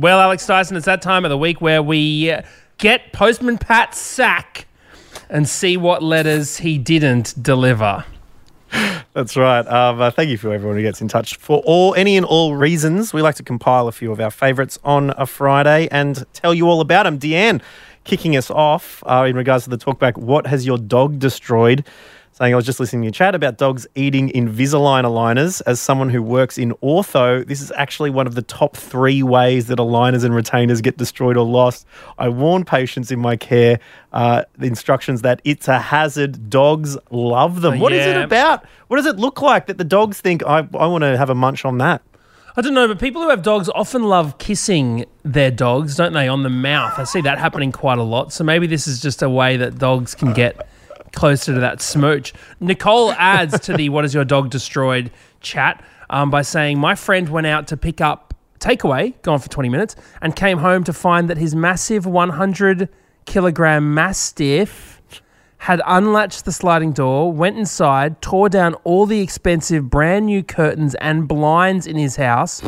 Well, 0.06 0.20
Alex 0.20 0.46
Dyson, 0.46 0.78
it's 0.78 0.86
that 0.86 1.02
time 1.02 1.26
of 1.26 1.30
the 1.30 1.38
week 1.38 1.62
where 1.62 1.82
we 1.82 2.30
uh, 2.30 2.44
get 2.78 3.12
Postman 3.12 3.58
Pat's 3.58 3.98
sack 3.98 4.68
and 5.32 5.50
see 5.50 5.78
what 5.78 6.04
letters 6.04 6.58
he 6.58 6.78
didn't 6.78 7.34
deliver. 7.42 8.06
That's 9.14 9.36
right. 9.36 9.66
Um, 9.66 10.00
uh, 10.00 10.12
thank 10.12 10.30
you 10.30 10.38
for 10.38 10.54
everyone 10.54 10.78
who 10.78 10.84
gets 10.84 11.02
in 11.02 11.08
touch 11.08 11.38
for 11.38 11.64
all 11.66 11.96
any 11.96 12.18
and 12.18 12.24
all 12.24 12.56
reasons. 12.56 13.14
We 13.14 13.24
like 13.24 13.34
to 13.38 13.44
compile 13.44 13.88
a 13.88 13.92
few 13.92 14.12
of 14.12 14.20
our 14.20 14.30
favourites 14.30 14.78
on 14.84 15.10
a 15.18 15.26
Friday 15.26 15.88
and 15.90 16.24
tell 16.34 16.54
you 16.54 16.70
all 16.70 16.82
about 16.82 17.06
them. 17.06 17.18
Deanne 17.18 17.64
kicking 18.04 18.38
us 18.38 18.52
off 18.52 19.04
uh, 19.08 19.26
in 19.28 19.36
regards 19.36 19.64
to 19.64 19.72
the 19.72 19.78
talkback. 19.80 20.20
What 20.20 20.46
has 20.46 20.68
your 20.68 20.78
dog 20.78 21.18
destroyed? 21.18 21.84
Saying 22.38 22.52
I 22.52 22.58
was 22.58 22.66
just 22.66 22.82
listening 22.82 23.04
to 23.04 23.06
your 23.06 23.14
chat 23.14 23.34
about 23.34 23.58
dogs 23.58 23.88
eating 23.96 24.28
Invisalign 24.28 25.06
aligners. 25.06 25.62
As 25.66 25.80
someone 25.80 26.10
who 26.10 26.22
works 26.22 26.58
in 26.58 26.74
ortho, 26.84 27.48
this 27.48 27.62
is 27.62 27.72
actually 27.78 28.10
one 28.10 28.28
of 28.28 28.36
the 28.36 28.42
top 28.42 28.76
three 28.76 29.24
ways 29.24 29.68
that 29.68 29.78
aligners 29.78 30.26
and 30.26 30.36
retainers 30.36 30.82
get 30.82 30.98
destroyed 30.98 31.38
or 31.38 31.46
lost. 31.46 31.88
I 32.18 32.28
warn 32.28 32.66
patients 32.66 33.10
in 33.10 33.22
my 33.22 33.38
care 33.38 33.80
uh, 34.12 34.44
the 34.58 34.68
instructions 34.68 35.22
that 35.22 35.40
it's 35.46 35.70
a 35.70 35.80
hazard. 35.80 36.50
Dogs 36.50 36.98
love 37.10 37.62
them. 37.62 37.80
What 37.80 37.94
is 37.94 38.06
it 38.06 38.22
about? 38.22 38.66
What 38.90 38.98
does 38.98 39.06
it 39.06 39.16
look 39.16 39.42
like 39.42 39.68
that 39.68 39.78
the 39.78 39.86
dogs 39.86 40.20
think 40.20 40.44
I, 40.46 40.68
I 40.78 40.88
want 40.88 41.04
to 41.04 41.18
have 41.18 41.30
a 41.30 41.36
munch 41.36 41.64
on 41.64 41.78
that? 41.78 42.02
I 42.58 42.62
don't 42.62 42.74
know, 42.74 42.90
but 42.90 43.00
people 43.00 43.22
who 43.22 43.30
have 43.30 43.44
dogs 43.44 43.70
often 43.70 44.04
love 44.04 44.40
kissing 44.40 45.06
their 45.24 45.52
dogs, 45.52 45.96
don't 45.96 46.12
they, 46.12 46.28
on 46.28 46.44
the 46.44 46.50
mouth? 46.50 47.00
I 47.00 47.06
see 47.06 47.22
that 47.22 47.38
happening 47.38 47.72
quite 47.72 47.98
a 47.98 48.04
lot. 48.04 48.34
So 48.34 48.44
maybe 48.44 48.68
this 48.68 48.90
is 48.90 49.02
just 49.02 49.22
a 49.22 49.30
way 49.30 49.56
that 49.56 49.78
dogs 49.78 50.16
can 50.16 50.34
get 50.34 50.68
closer 51.16 51.54
to 51.54 51.60
that 51.60 51.82
smooch. 51.82 52.34
Nicole 52.60 53.14
adds 53.14 53.60
to 53.62 53.76
the 53.76 53.90
What 53.96 54.06
is 54.06 54.14
Your 54.14 54.26
Dog 54.26 54.50
Destroyed 54.50 55.12
chat 55.42 55.84
um, 56.10 56.30
by 56.30 56.44
saying, 56.44 56.78
My 56.80 56.96
friend 56.96 57.28
went 57.30 57.48
out 57.48 57.68
to 57.68 57.78
pick 57.78 58.02
up 58.02 58.34
takeaway, 58.60 59.20
gone 59.22 59.40
for 59.40 59.50
20 59.50 59.70
minutes, 59.70 59.96
and 60.22 60.36
came 60.36 60.60
home 60.60 60.84
to 60.84 60.94
find 60.94 61.30
that 61.30 61.38
his 61.38 61.56
massive 61.56 62.06
100 62.06 62.90
kilogram 63.26 63.94
mastiff 63.94 65.02
had 65.58 65.82
unlatched 65.88 66.46
the 66.46 66.52
sliding 66.52 66.92
door, 66.92 67.32
went 67.32 67.58
inside, 67.58 68.22
tore 68.22 68.50
down 68.50 68.76
all 68.84 69.08
the 69.08 69.20
expensive 69.20 69.90
brand 69.90 70.28
new 70.28 70.44
curtains 70.44 70.94
and 70.96 71.28
blinds 71.28 71.88
in 71.88 71.96
his 71.96 72.18
house, 72.18 72.62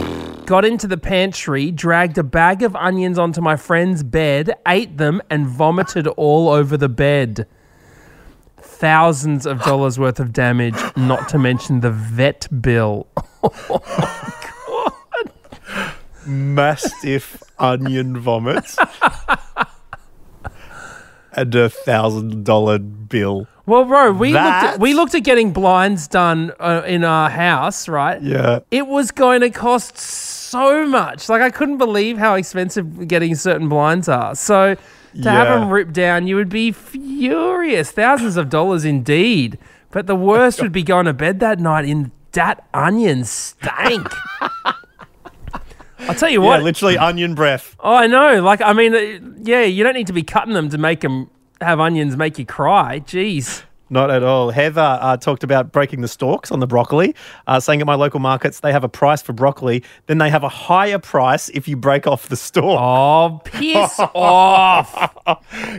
got 0.45 0.65
into 0.65 0.87
the 0.87 0.97
pantry, 0.97 1.69
dragged 1.69 2.17
a 2.17 2.23
bag 2.23 2.63
of 2.63 2.75
onions 2.75 3.19
onto 3.19 3.39
my 3.39 3.55
friend's 3.55 4.01
bed, 4.01 4.55
ate 4.67 4.97
them, 4.97 5.21
and 5.29 5.45
vomited 5.45 6.07
all 6.07 6.49
over 6.49 6.75
the 6.75 6.89
bed. 6.89 7.45
Thousands 8.79 9.47
of 9.47 9.63
dollars 9.63 9.97
worth 9.97 10.19
of 10.19 10.31
damage, 10.31 10.75
not 10.95 11.27
to 11.29 11.39
mention 11.39 11.79
the 11.79 11.89
vet 11.89 12.47
bill. 12.61 13.07
Mastiff 16.27 17.41
onion 17.57 18.19
vomits. 18.19 18.77
and 21.33 21.55
a 21.55 21.69
thousand 21.69 22.45
dollar 22.45 22.77
bill. 22.77 23.47
Well, 23.65 23.83
bro, 23.85 24.11
we 24.11 24.31
looked 24.31 24.45
at, 24.45 24.79
we 24.79 24.93
looked 24.93 25.15
at 25.15 25.23
getting 25.23 25.53
blinds 25.53 26.07
done 26.07 26.53
uh, 26.59 26.83
in 26.85 27.03
our 27.03 27.31
house, 27.31 27.87
right? 27.87 28.21
Yeah. 28.21 28.59
It 28.69 28.87
was 28.87 29.09
going 29.11 29.41
to 29.41 29.49
cost 29.49 29.97
so 29.97 30.85
much. 30.85 31.29
Like 31.29 31.41
I 31.41 31.49
couldn't 31.49 31.77
believe 31.77 32.17
how 32.17 32.35
expensive 32.35 33.07
getting 33.07 33.33
certain 33.33 33.69
blinds 33.69 34.07
are. 34.07 34.35
So 34.35 34.75
to 35.23 35.29
have 35.31 35.47
them 35.59 35.69
ripped 35.69 35.93
down, 35.93 36.27
you 36.27 36.35
would 36.35 36.49
be 36.49 36.71
furious. 36.71 37.91
Thousands 37.91 38.37
of 38.37 38.49
dollars 38.49 38.85
indeed. 38.85 39.57
But 39.91 40.05
the 40.07 40.15
worst 40.15 40.61
would 40.61 40.71
be 40.71 40.83
going 40.83 41.05
to 41.05 41.13
bed 41.13 41.39
that 41.39 41.59
night 41.59 41.85
in 41.85 42.11
that 42.33 42.67
onion 42.73 43.23
stank. 43.23 44.07
I'll 45.99 46.13
tell 46.15 46.29
you 46.29 46.41
Yeah, 46.41 46.47
what. 46.47 46.63
literally 46.63 46.97
onion 46.97 47.33
breath. 47.35 47.75
Oh, 47.79 47.93
I 47.95 48.07
know. 48.07 48.41
Like, 48.41 48.61
I 48.61 48.73
mean, 48.73 48.93
uh, 48.93 49.31
yeah, 49.43 49.63
you 49.63 49.83
don't 49.83 49.93
need 49.95 50.07
to 50.07 50.13
be 50.13 50.23
cutting 50.23 50.53
them 50.53 50.69
to 50.69 50.77
make 50.77 51.01
them 51.01 51.29
have 51.61 51.79
onions 51.79 52.15
make 52.15 52.37
you 52.37 52.45
cry. 52.45 52.99
Jeez. 52.99 53.63
Not 53.89 54.11
at 54.11 54.21
all. 54.21 54.49
Heather 54.51 54.99
uh, 55.01 55.15
talked 55.17 55.43
about 55.45 55.71
breaking 55.71 56.01
the 56.01 56.09
stalks 56.09 56.51
on 56.51 56.59
the 56.59 56.67
broccoli, 56.67 57.15
uh, 57.47 57.59
saying 57.61 57.79
at 57.79 57.87
my 57.87 57.95
local 57.95 58.19
markets 58.19 58.59
they 58.59 58.73
have 58.73 58.83
a 58.83 58.89
price 58.89 59.21
for 59.21 59.31
broccoli, 59.31 59.81
then 60.07 60.17
they 60.17 60.29
have 60.29 60.43
a 60.43 60.49
higher 60.49 60.99
price 60.99 61.47
if 61.49 61.67
you 61.69 61.77
break 61.77 62.05
off 62.05 62.27
the 62.27 62.35
stalk. 62.35 62.79
Oh, 62.79 63.39
piss 63.45 63.97
off. 64.15 64.91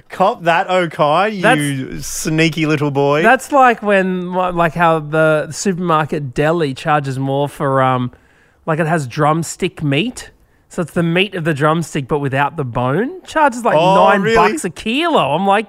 Cop 0.08 0.42
that, 0.44 0.68
Okai, 0.68 1.36
you 1.36 1.42
That's- 1.42 2.06
sneaky 2.06 2.64
little 2.66 2.90
boy. 2.90 3.22
That's 3.22 3.52
like 3.52 3.82
when, 3.82 4.32
like, 4.32 4.72
how 4.74 5.00
the 5.00 5.50
supermarket 5.52 6.32
deli 6.34 6.72
charges 6.74 7.18
more 7.18 7.48
for, 7.48 7.82
um, 7.82 8.10
like, 8.64 8.78
it 8.78 8.86
has 8.86 9.06
drumstick 9.06 9.82
meat. 9.82 10.30
So 10.70 10.82
it's 10.82 10.92
the 10.92 11.02
meat 11.02 11.34
of 11.34 11.44
the 11.44 11.54
drumstick, 11.54 12.08
but 12.08 12.18
without 12.20 12.56
the 12.56 12.64
bone. 12.64 13.22
Charges 13.24 13.64
like 13.64 13.76
Oh, 13.78 13.94
nine 14.06 14.20
really? 14.22 14.36
bucks 14.36 14.64
a 14.64 14.70
kilo. 14.70 15.34
I'm 15.34 15.46
like, 15.46 15.66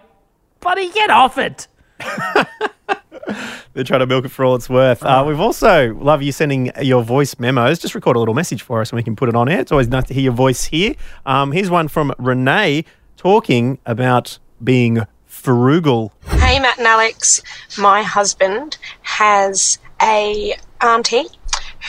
buddy, 0.59 0.89
get 0.91 1.09
off 1.09 1.37
it. 1.37 1.67
They're 3.73 3.83
trying 3.83 3.99
to 3.99 4.07
milk 4.07 4.25
it 4.25 4.29
for 4.29 4.43
all 4.43 4.55
it's 4.55 4.69
worth. 4.69 5.03
Uh, 5.03 5.23
we've 5.27 5.39
also 5.39 5.93
love 5.95 6.21
you 6.21 6.31
sending 6.31 6.71
your 6.81 7.03
voice 7.03 7.37
memos. 7.39 7.79
Just 7.79 7.95
record 7.95 8.15
a 8.15 8.19
little 8.19 8.33
message 8.33 8.61
for 8.61 8.81
us 8.81 8.89
and 8.89 8.97
we 8.97 9.03
can 9.03 9.15
put 9.15 9.29
it 9.29 9.35
on 9.35 9.47
air. 9.47 9.59
It's 9.59 9.71
always 9.71 9.87
nice 9.87 10.05
to 10.05 10.13
hear 10.13 10.23
your 10.23 10.33
voice 10.33 10.65
here. 10.65 10.95
Um, 11.25 11.51
here's 11.51 11.69
one 11.69 11.87
from 11.87 12.11
Renee 12.17 12.85
talking 13.15 13.77
about 13.85 14.39
being 14.63 15.05
frugal. 15.25 16.11
Hey, 16.25 16.59
Matt 16.59 16.77
and 16.79 16.87
Alex. 16.87 17.41
My 17.77 18.01
husband 18.01 18.77
has 19.01 19.77
a 20.01 20.55
auntie 20.81 21.27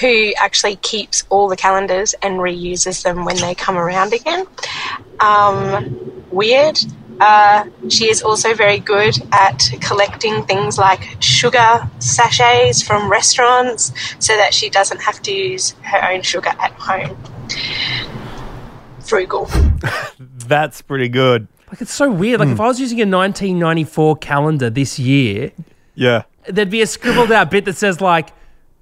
who 0.01 0.33
actually 0.39 0.77
keeps 0.77 1.25
all 1.31 1.49
the 1.49 1.57
calendars 1.57 2.15
and 2.23 2.35
reuses 2.35 3.03
them 3.03 3.25
when 3.25 3.37
they 3.37 3.55
come 3.55 3.77
around 3.77 4.13
again. 4.13 4.47
Um, 5.21 6.25
weird. 6.31 6.79
Uh, 7.21 7.67
she 7.89 8.09
is 8.11 8.23
also 8.23 8.55
very 8.55 8.79
good 8.79 9.15
at 9.33 9.69
collecting 9.81 10.43
things 10.45 10.79
like 10.79 11.17
sugar 11.21 11.89
sachets 11.99 12.83
from 12.83 13.11
restaurants 13.11 13.93
so 14.19 14.35
that 14.37 14.55
she 14.55 14.71
doesn't 14.71 15.01
have 15.03 15.21
to 15.23 15.33
use 15.33 15.75
her 15.83 16.03
own 16.11 16.23
sugar 16.23 16.49
at 16.59 16.73
home. 16.73 17.17
Frugal. 19.01 19.49
That's 20.19 20.83
pretty 20.83 21.09
good. 21.09 21.49
Like, 21.69 21.81
it's 21.83 21.93
so 21.95 22.11
weird. 22.11 22.41
Like, 22.41 22.49
if 22.51 22.61
I 22.61 22.67
was 22.67 22.81
using 22.81 22.99
a 22.99 23.07
1994 23.07 24.17
calendar 24.17 24.71
this 24.71 24.99
year, 24.99 25.53
Yeah. 25.95 26.23
there'd 26.49 26.71
be 26.71 26.83
a 26.83 26.87
scribbled 26.87 27.31
out 27.33 27.51
bit 27.51 27.65
that 27.67 27.77
says, 27.77 28.01
like, 28.01 28.31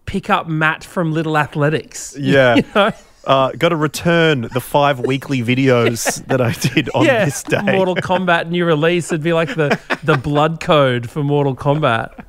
pick 0.07 0.31
up 0.31 0.49
Matt 0.49 0.85
from 0.85 1.13
Little 1.13 1.37
Athletics. 1.37 2.17
Yeah. 2.19 2.55
You 2.57 2.65
know? 2.75 2.93
Uh, 3.29 3.53
Got 3.53 3.69
to 3.69 3.77
return 3.77 4.49
the 4.55 4.61
five 4.61 5.01
weekly 5.01 5.43
videos 5.43 6.25
that 6.29 6.41
I 6.41 6.53
did 6.53 6.89
on 6.95 7.05
yeah, 7.05 7.27
this 7.27 7.43
day. 7.43 7.61
Mortal 7.61 7.95
Kombat 7.95 8.49
new 8.49 8.65
release. 8.65 9.13
It'd 9.13 9.23
be 9.23 9.35
like 9.35 9.55
the, 9.55 9.79
the 10.03 10.17
blood 10.17 10.61
code 10.61 11.11
for 11.11 11.23
Mortal 11.23 11.55
Kombat. 11.55 12.25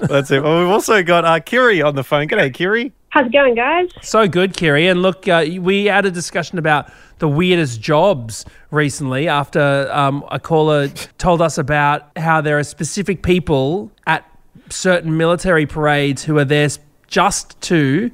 That's 0.00 0.30
it. 0.32 0.42
Well, 0.42 0.58
we've 0.58 0.68
also 0.68 1.04
got 1.04 1.24
uh, 1.24 1.38
Kiri 1.38 1.80
on 1.80 1.94
the 1.94 2.02
phone. 2.02 2.26
G'day, 2.26 2.52
Kiri. 2.52 2.92
How's 3.10 3.26
it 3.26 3.32
going, 3.32 3.54
guys? 3.54 3.90
So 4.02 4.26
good, 4.26 4.56
Kiri. 4.56 4.88
And 4.88 5.02
look, 5.02 5.28
uh, 5.28 5.44
we 5.60 5.86
had 5.86 6.04
a 6.04 6.10
discussion 6.10 6.58
about 6.58 6.92
the 7.18 7.28
weirdest 7.28 7.80
jobs 7.80 8.44
recently 8.72 9.28
after 9.28 9.88
um, 9.92 10.24
a 10.30 10.40
caller 10.40 10.88
told 11.18 11.40
us 11.40 11.58
about 11.58 12.16
how 12.16 12.40
there 12.40 12.58
are 12.58 12.64
specific 12.64 13.22
people 13.22 13.90
at 14.06 14.28
certain 14.68 15.16
military 15.16 15.66
parades 15.66 16.24
who 16.24 16.38
are 16.38 16.44
there 16.44 16.68
just 17.08 17.60
to 17.62 18.10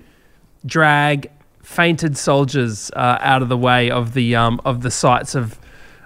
drag 0.64 1.31
fainted 1.66 2.16
soldiers 2.16 2.92
uh, 2.94 3.18
out 3.20 3.42
of 3.42 3.48
the 3.48 3.57
way 3.57 3.90
of 3.90 4.14
the 4.14 4.37
um, 4.37 4.61
of 4.64 4.83
the 4.83 4.90
sights 4.90 5.35
of 5.35 5.59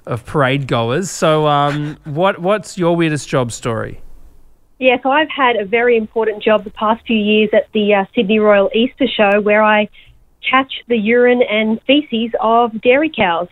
of 0.06 0.24
parade 0.24 0.66
goers. 0.66 1.10
So, 1.10 1.46
um, 1.46 1.98
what 2.04 2.40
what's 2.40 2.78
your 2.78 2.96
weirdest 2.96 3.28
job 3.28 3.52
story? 3.52 4.00
Yeah, 4.78 4.96
so 5.02 5.10
I've 5.10 5.28
had 5.28 5.56
a 5.56 5.66
very 5.66 5.98
important 5.98 6.42
job 6.42 6.64
the 6.64 6.70
past 6.70 7.06
few 7.06 7.16
years 7.16 7.50
at 7.52 7.70
the 7.74 7.92
uh, 7.92 8.04
Sydney 8.14 8.38
Royal 8.38 8.70
Easter 8.74 9.06
Show 9.06 9.42
where 9.42 9.62
I 9.62 9.90
catch 10.48 10.72
the 10.88 10.96
urine 10.96 11.42
and 11.42 11.78
feces 11.82 12.32
of 12.40 12.80
dairy 12.80 13.12
cows. 13.14 13.48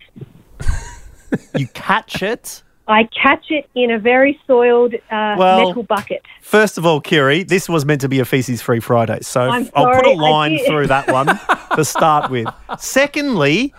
You 1.55 1.67
catch 1.67 2.23
it. 2.23 2.63
I 2.89 3.03
catch 3.03 3.51
it 3.51 3.69
in 3.75 3.91
a 3.91 3.99
very 3.99 4.39
soiled 4.47 4.95
uh, 4.95 5.35
Well- 5.37 5.67
metal 5.67 5.83
bucket. 5.83 6.23
First 6.41 6.77
of 6.77 6.85
all, 6.85 6.99
Kiri, 6.99 7.43
this 7.43 7.69
was 7.69 7.85
meant 7.85 8.01
to 8.01 8.09
be 8.09 8.19
a 8.19 8.25
feces 8.25 8.61
free 8.61 8.79
Friday. 8.79 9.19
So 9.21 9.41
I'm 9.41 9.69
I'll 9.75 9.93
put 9.93 10.07
a 10.07 10.13
line 10.13 10.57
through 10.65 10.87
that 10.87 11.09
one 11.11 11.39
to 11.75 11.85
start 11.85 12.31
with. 12.31 12.47
Secondly, 12.79 13.73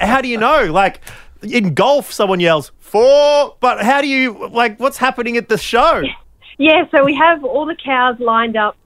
how 0.00 0.20
do 0.20 0.28
you 0.28 0.38
know? 0.38 0.66
Like 0.66 1.00
in 1.42 1.74
golf, 1.74 2.12
someone 2.12 2.40
yells, 2.40 2.70
four, 2.78 3.56
but 3.60 3.82
how 3.82 4.00
do 4.00 4.06
you, 4.06 4.48
like, 4.48 4.78
what's 4.78 4.96
happening 4.96 5.36
at 5.36 5.48
the 5.48 5.58
show? 5.58 6.02
Yeah, 6.58 6.84
so 6.90 7.04
we 7.04 7.14
have 7.14 7.44
all 7.44 7.66
the 7.66 7.74
cows 7.74 8.16
lined 8.20 8.56
up 8.56 8.76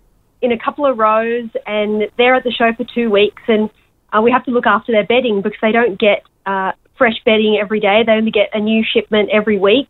in 0.41 0.53
a 0.53 0.59
couple 0.59 0.87
of 0.87 0.97
rows, 0.99 1.49
and 1.67 2.09
they're 2.17 2.35
at 2.35 2.45
the 2.45 2.53
show 2.53 2.73
for 2.73 2.85
two 2.85 3.11
weeks, 3.11 3.43
and 3.49 3.69
uh, 4.13 4.23
we 4.23 4.31
have 4.31 4.45
to 4.45 4.51
look 4.51 4.67
after 4.67 4.93
their 4.93 5.05
bedding 5.05 5.43
because 5.43 5.59
they 5.61 5.73
don't 5.73 5.99
get 5.99 6.23
uh, 6.47 6.73
fresh 6.97 7.23
bedding 7.25 7.59
every 7.61 7.81
day. 7.81 8.03
They 8.05 8.13
only 8.13 8.31
get 8.31 8.51
a 8.55 8.61
new 8.61 8.85
shipment 8.85 9.31
every 9.33 9.59
week, 9.59 9.89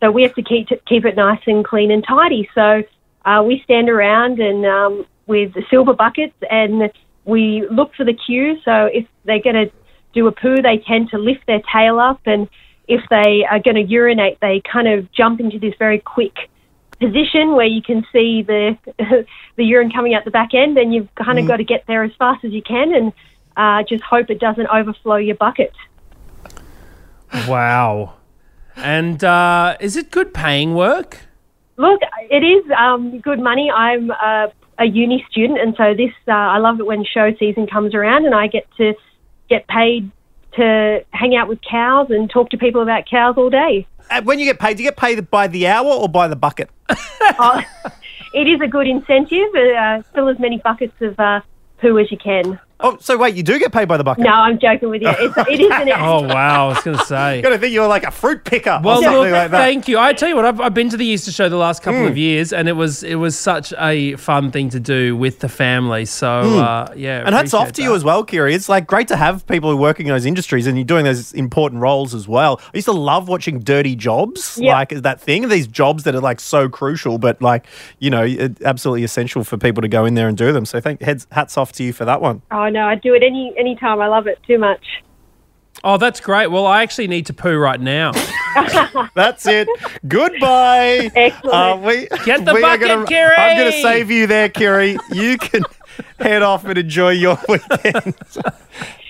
so 0.00 0.10
we 0.10 0.22
have 0.22 0.34
to 0.34 0.42
keep 0.42 0.68
keep 0.86 1.04
it 1.04 1.16
nice 1.16 1.40
and 1.46 1.64
clean 1.64 1.90
and 1.90 2.04
tidy. 2.06 2.48
So 2.54 2.82
uh, 3.24 3.42
we 3.46 3.60
stand 3.64 3.88
around 3.88 4.40
and 4.40 4.64
um, 4.66 5.06
with 5.26 5.52
silver 5.70 5.94
buckets, 5.94 6.36
and 6.50 6.90
we 7.24 7.66
look 7.70 7.94
for 7.94 8.04
the 8.04 8.14
cue. 8.14 8.58
So 8.64 8.86
if 8.86 9.06
they're 9.24 9.42
going 9.42 9.66
to 9.66 9.72
do 10.14 10.26
a 10.26 10.32
poo, 10.32 10.62
they 10.62 10.78
tend 10.78 11.10
to 11.10 11.18
lift 11.18 11.46
their 11.46 11.62
tail 11.72 11.98
up, 11.98 12.20
and 12.26 12.48
if 12.86 13.02
they 13.10 13.44
are 13.48 13.60
going 13.60 13.76
to 13.76 13.82
urinate, 13.82 14.38
they 14.40 14.62
kind 14.70 14.88
of 14.88 15.12
jump 15.12 15.40
into 15.40 15.58
this 15.58 15.74
very 15.78 15.98
quick 15.98 16.34
position 16.98 17.54
where 17.54 17.66
you 17.66 17.82
can 17.82 18.04
see 18.12 18.42
the 18.42 18.76
the 19.56 19.64
urine 19.64 19.90
coming 19.90 20.14
out 20.14 20.24
the 20.24 20.30
back 20.30 20.54
end, 20.54 20.78
and 20.78 20.94
you've 20.94 21.14
kind 21.14 21.38
of 21.38 21.46
got 21.46 21.56
to 21.58 21.64
get 21.64 21.84
there 21.86 22.02
as 22.02 22.12
fast 22.18 22.44
as 22.44 22.52
you 22.52 22.62
can, 22.62 22.94
and 22.94 23.12
uh, 23.56 23.82
just 23.88 24.02
hope 24.02 24.30
it 24.30 24.40
doesn't 24.40 24.68
overflow 24.68 25.16
your 25.16 25.36
bucket. 25.36 25.72
Wow. 27.48 28.14
And 28.76 29.22
uh, 29.24 29.76
is 29.80 29.96
it 29.96 30.10
good 30.10 30.32
paying 30.32 30.74
work? 30.74 31.20
Look, 31.76 32.00
it 32.30 32.42
is 32.44 32.70
um, 32.76 33.20
good 33.20 33.40
money. 33.40 33.70
I'm 33.70 34.10
a, 34.10 34.52
a 34.78 34.84
uni 34.84 35.24
student, 35.30 35.60
and 35.60 35.74
so 35.76 35.94
this 35.94 36.12
uh, 36.26 36.32
I 36.32 36.58
love 36.58 36.80
it 36.80 36.86
when 36.86 37.04
show 37.04 37.32
season 37.38 37.66
comes 37.66 37.94
around, 37.94 38.26
and 38.26 38.34
I 38.34 38.46
get 38.46 38.66
to 38.78 38.94
get 39.48 39.66
paid 39.68 40.10
to 40.54 41.04
hang 41.10 41.36
out 41.36 41.48
with 41.48 41.60
cows 41.68 42.08
and 42.10 42.28
talk 42.28 42.50
to 42.50 42.58
people 42.58 42.82
about 42.82 43.08
cows 43.08 43.36
all 43.36 43.50
day. 43.50 43.86
Uh, 44.10 44.22
When 44.22 44.38
you 44.38 44.44
get 44.44 44.58
paid, 44.58 44.76
do 44.76 44.82
you 44.82 44.88
get 44.88 44.96
paid 44.96 45.30
by 45.30 45.46
the 45.46 45.66
hour 45.66 45.86
or 45.86 46.08
by 46.08 46.28
the 46.28 46.36
bucket? 46.36 46.70
it 46.88 48.46
is 48.46 48.60
a 48.60 48.66
good 48.66 48.86
incentive. 48.86 49.54
Uh, 49.54 50.02
fill 50.14 50.28
as 50.28 50.38
many 50.38 50.58
buckets 50.58 50.94
of 51.00 51.18
uh, 51.20 51.40
poo 51.80 51.98
as 51.98 52.10
you 52.10 52.18
can. 52.18 52.58
Oh, 52.80 52.96
so 53.00 53.16
wait, 53.18 53.34
you 53.34 53.42
do 53.42 53.58
get 53.58 53.72
paid 53.72 53.88
by 53.88 53.96
the 53.96 54.04
bucket? 54.04 54.22
No, 54.24 54.30
I'm 54.30 54.56
joking 54.58 54.88
with 54.90 55.02
you. 55.02 55.08
It's, 55.08 55.36
it 55.48 55.60
is 55.60 55.70
an 55.72 55.88
Oh 55.96 56.22
wow, 56.22 56.66
I 56.66 56.68
was 56.68 56.82
going 56.84 56.96
to 56.96 57.04
say. 57.04 57.36
You 57.38 57.42
got 57.42 57.48
to 57.50 57.58
think 57.58 57.72
you're 57.72 57.88
like 57.88 58.04
a 58.04 58.10
fruit 58.12 58.44
picker 58.44 58.80
Well, 58.84 59.00
or 59.00 59.02
something 59.02 59.20
look, 59.22 59.32
like 59.32 59.50
that. 59.50 59.58
thank 59.58 59.88
you. 59.88 59.98
I 59.98 60.12
tell 60.12 60.28
you 60.28 60.36
what, 60.36 60.44
I've, 60.44 60.60
I've 60.60 60.74
been 60.74 60.88
to 60.90 60.96
the 60.96 61.04
Easter 61.04 61.32
show 61.32 61.48
the 61.48 61.56
last 61.56 61.82
couple 61.82 62.02
Hmm. 62.02 62.06
of 62.06 62.16
years, 62.16 62.52
and 62.52 62.68
it 62.68 62.74
was 62.74 63.02
it 63.02 63.16
was 63.16 63.36
such 63.36 63.72
a 63.78 64.14
fun 64.14 64.52
thing 64.52 64.68
to 64.70 64.78
do 64.78 65.16
with 65.16 65.40
the 65.40 65.48
family. 65.48 66.04
So 66.04 66.42
Hmm. 66.44 66.58
uh, 66.58 66.86
yeah, 66.94 67.24
And 67.26 67.34
hats 67.34 67.52
off 67.52 67.62
appreciate 67.70 67.74
to 67.74 67.82
you 67.90 67.94
as 67.96 68.04
well, 68.04 68.22
Kiri. 68.22 68.54
It's 68.54 68.68
like 68.68 68.86
great 68.86 69.08
to 69.08 69.16
have 69.16 69.44
people 69.48 69.70
who 69.70 69.76
are 69.76 69.80
working 69.80 70.06
in 70.06 70.12
those 70.12 70.24
industries 70.26 70.68
and 70.68 70.76
you're 70.78 70.84
doing 70.84 71.04
those 71.04 71.32
important 71.32 71.82
roles 71.82 72.14
as 72.14 72.28
well. 72.28 72.60
I 72.72 72.76
used 72.76 72.86
to 72.86 72.92
love 72.92 73.28
watching 73.28 73.58
dirty 73.58 73.96
jobs, 73.96 74.56
Yep. 74.60 74.72
like 74.72 74.88
that 75.02 75.20
thing, 75.20 75.48
these 75.48 75.66
jobs 75.66 76.04
that 76.04 76.14
are 76.14 76.20
like 76.20 76.38
so 76.38 76.68
crucial, 76.68 77.18
but 77.18 77.42
like, 77.42 77.66
you 77.98 78.10
know, 78.10 78.24
absolutely 78.64 79.02
essential 79.02 79.42
for 79.42 79.56
people 79.56 79.80
to 79.82 79.88
go 79.88 80.04
in 80.04 80.14
there 80.14 80.28
and 80.28 80.36
do 80.36 80.52
them. 80.52 80.64
So 80.64 80.80
thank 80.80 81.02
heads 81.02 81.26
hats 81.32 81.58
off 81.58 81.72
to 81.72 81.82
you 81.82 81.92
for 81.92 82.04
that 82.04 82.20
one. 82.22 82.42
Oh 82.52 82.67
no, 82.68 82.86
I 82.86 82.94
do 82.94 83.14
it 83.14 83.22
any 83.22 83.54
any 83.58 83.76
time. 83.76 84.00
I 84.00 84.08
love 84.08 84.26
it 84.26 84.38
too 84.46 84.58
much. 84.58 84.84
Oh, 85.84 85.96
that's 85.96 86.20
great. 86.20 86.48
Well, 86.48 86.66
I 86.66 86.82
actually 86.82 87.06
need 87.06 87.26
to 87.26 87.32
poo 87.32 87.56
right 87.56 87.80
now. 87.80 88.10
That's 89.14 89.46
it. 89.46 89.68
Goodbye. 90.08 91.08
Excellent. 91.14 91.54
Uh, 91.54 91.80
we, 91.86 92.08
Get 92.24 92.44
the 92.44 92.52
we 92.52 92.60
bucket, 92.62 92.88
gonna, 92.88 93.06
Kiri. 93.06 93.36
I'm 93.36 93.56
going 93.56 93.70
to 93.70 93.80
save 93.80 94.10
you 94.10 94.26
there, 94.26 94.48
Kerry. 94.48 94.98
You 95.12 95.38
can 95.38 95.62
head 96.18 96.42
off 96.42 96.64
and 96.64 96.76
enjoy 96.78 97.10
your 97.10 97.38
weekend. 97.48 98.16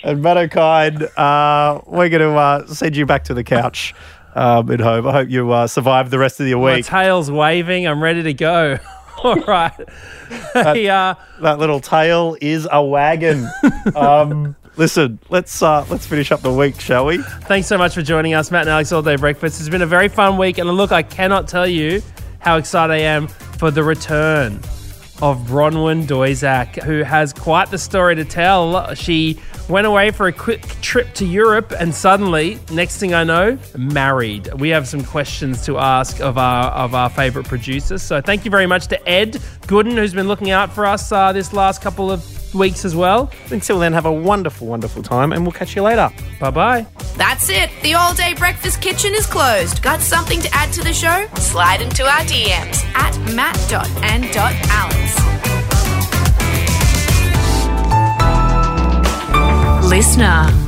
and 0.05 0.21
Matt 0.23 0.37
Okine, 0.51 1.09
uh, 1.17 1.81
we're 1.87 2.11
going 2.11 2.21
to 2.21 2.33
uh, 2.39 2.67
send 2.67 2.97
you 2.99 3.07
back 3.07 3.25
to 3.25 3.33
the 3.35 3.45
couch 3.45 3.95
um, 4.35 4.71
at 4.71 4.81
home. 4.81 5.07
I 5.07 5.13
hope 5.13 5.31
you 5.31 5.51
uh, 5.51 5.67
survive 5.69 6.11
the 6.11 6.19
rest 6.19 6.39
of 6.39 6.47
your 6.49 6.59
My 6.63 6.77
week. 6.77 6.85
tail's 6.85 7.31
waving. 7.31 7.87
I'm 7.89 8.03
ready 8.03 8.23
to 8.25 8.35
go. 8.35 8.79
All 9.25 9.37
right. 9.37 9.73
Hey, 10.53 10.89
uh, 10.89 11.15
that 11.41 11.59
little 11.59 11.81
tail 11.81 12.37
is 12.41 12.69
a 12.71 12.83
wagon. 12.85 13.49
um, 13.97 14.55
listen, 14.77 15.19
let's 15.29 15.61
uh, 15.61 15.85
let's 15.91 16.07
finish 16.07 16.31
up 16.31 16.41
the 16.43 16.53
week, 16.53 16.81
shall 16.81 17.07
we? 17.07 17.19
Thanks 17.19 17.67
so 17.67 17.77
much 17.77 17.95
for 17.95 18.03
joining 18.03 18.35
us, 18.35 18.51
Matt 18.51 18.63
and 18.63 18.71
Alex 18.71 18.93
All 18.93 19.03
Day 19.03 19.17
Breakfast. 19.17 19.61
It's 19.61 19.69
been 19.69 19.83
a 19.83 19.87
very 19.87 20.09
fun 20.09 20.37
week, 20.37 20.59
and 20.59 20.71
look, 20.71 20.93
I 20.93 21.03
cannot 21.03 21.49
tell 21.49 21.67
you 21.67 22.01
how 22.39 22.59
excited 22.59 22.93
I 22.93 22.99
am 22.99 23.27
for 23.27 23.71
the 23.73 23.83
return 23.83 24.55
of 25.21 25.39
Bronwyn 25.49 26.05
Doizak, 26.07 26.81
who 26.85 27.03
has 27.03 27.33
quite 27.33 27.71
the 27.71 27.79
story 27.79 28.15
to 28.15 28.25
tell. 28.25 28.95
She 28.95 29.41
went 29.69 29.87
away 29.87 30.11
for 30.11 30.27
a 30.27 30.33
quick 30.33 30.63
trip 30.81 31.13
to 31.15 31.25
Europe, 31.27 31.73
and 31.79 31.95
suddenly, 31.95 32.59
next 32.73 32.99
thing 32.99 33.15
I 33.15 33.25
know, 33.25 33.59
married. 33.77 34.53
We 34.55 34.71
have 34.71 34.89
some 34.89 35.05
questions 35.05 35.65
to 35.67 35.79
ask 35.79 36.21
of 36.21 36.39
our 36.39 36.71
of 36.71 36.95
our 36.95 37.11
favorite 37.11 37.47
producers. 37.47 38.03
So 38.03 38.21
thank 38.21 38.45
you 38.45 38.51
very 38.51 38.67
much 38.67 38.87
to 38.89 39.09
Ed 39.09 39.35
Gooden, 39.67 39.95
who's 39.95 40.15
been 40.15 40.29
looking 40.29 40.51
out 40.51 40.73
for 40.73 40.87
us 40.87 41.13
uh, 41.13 41.33
this 41.33 41.53
last 41.53 41.83
couple 41.83 42.11
of 42.11 42.25
weeks 42.55 42.85
as 42.85 42.97
well. 42.97 43.31
Until 43.51 43.79
then, 43.79 43.93
have 43.93 44.07
a 44.07 44.13
wonderful, 44.13 44.67
wonderful 44.67 45.03
time, 45.03 45.33
and 45.33 45.43
we'll 45.43 45.53
catch 45.53 45.77
you 45.77 45.83
later. 45.83 46.11
Bye 46.41 46.51
bye. 46.51 46.87
That's 47.17 47.49
it. 47.51 47.71
The 47.83 47.95
all 47.95 48.15
day 48.15 48.35
breakfast 48.35 48.81
kitchen 48.81 49.15
is 49.15 49.27
closed. 49.27 49.83
Got 49.83 50.01
something 50.01 50.41
to 50.41 50.49
add 50.53 50.73
to 50.75 50.83
the 50.83 50.93
show? 50.93 51.27
Slide 51.37 51.83
into 51.83 52.05
our 52.05 52.21
DMs 52.21 52.85
at 52.95 53.19
matt.and.alex. 53.35 53.89
Listener. 59.89 60.68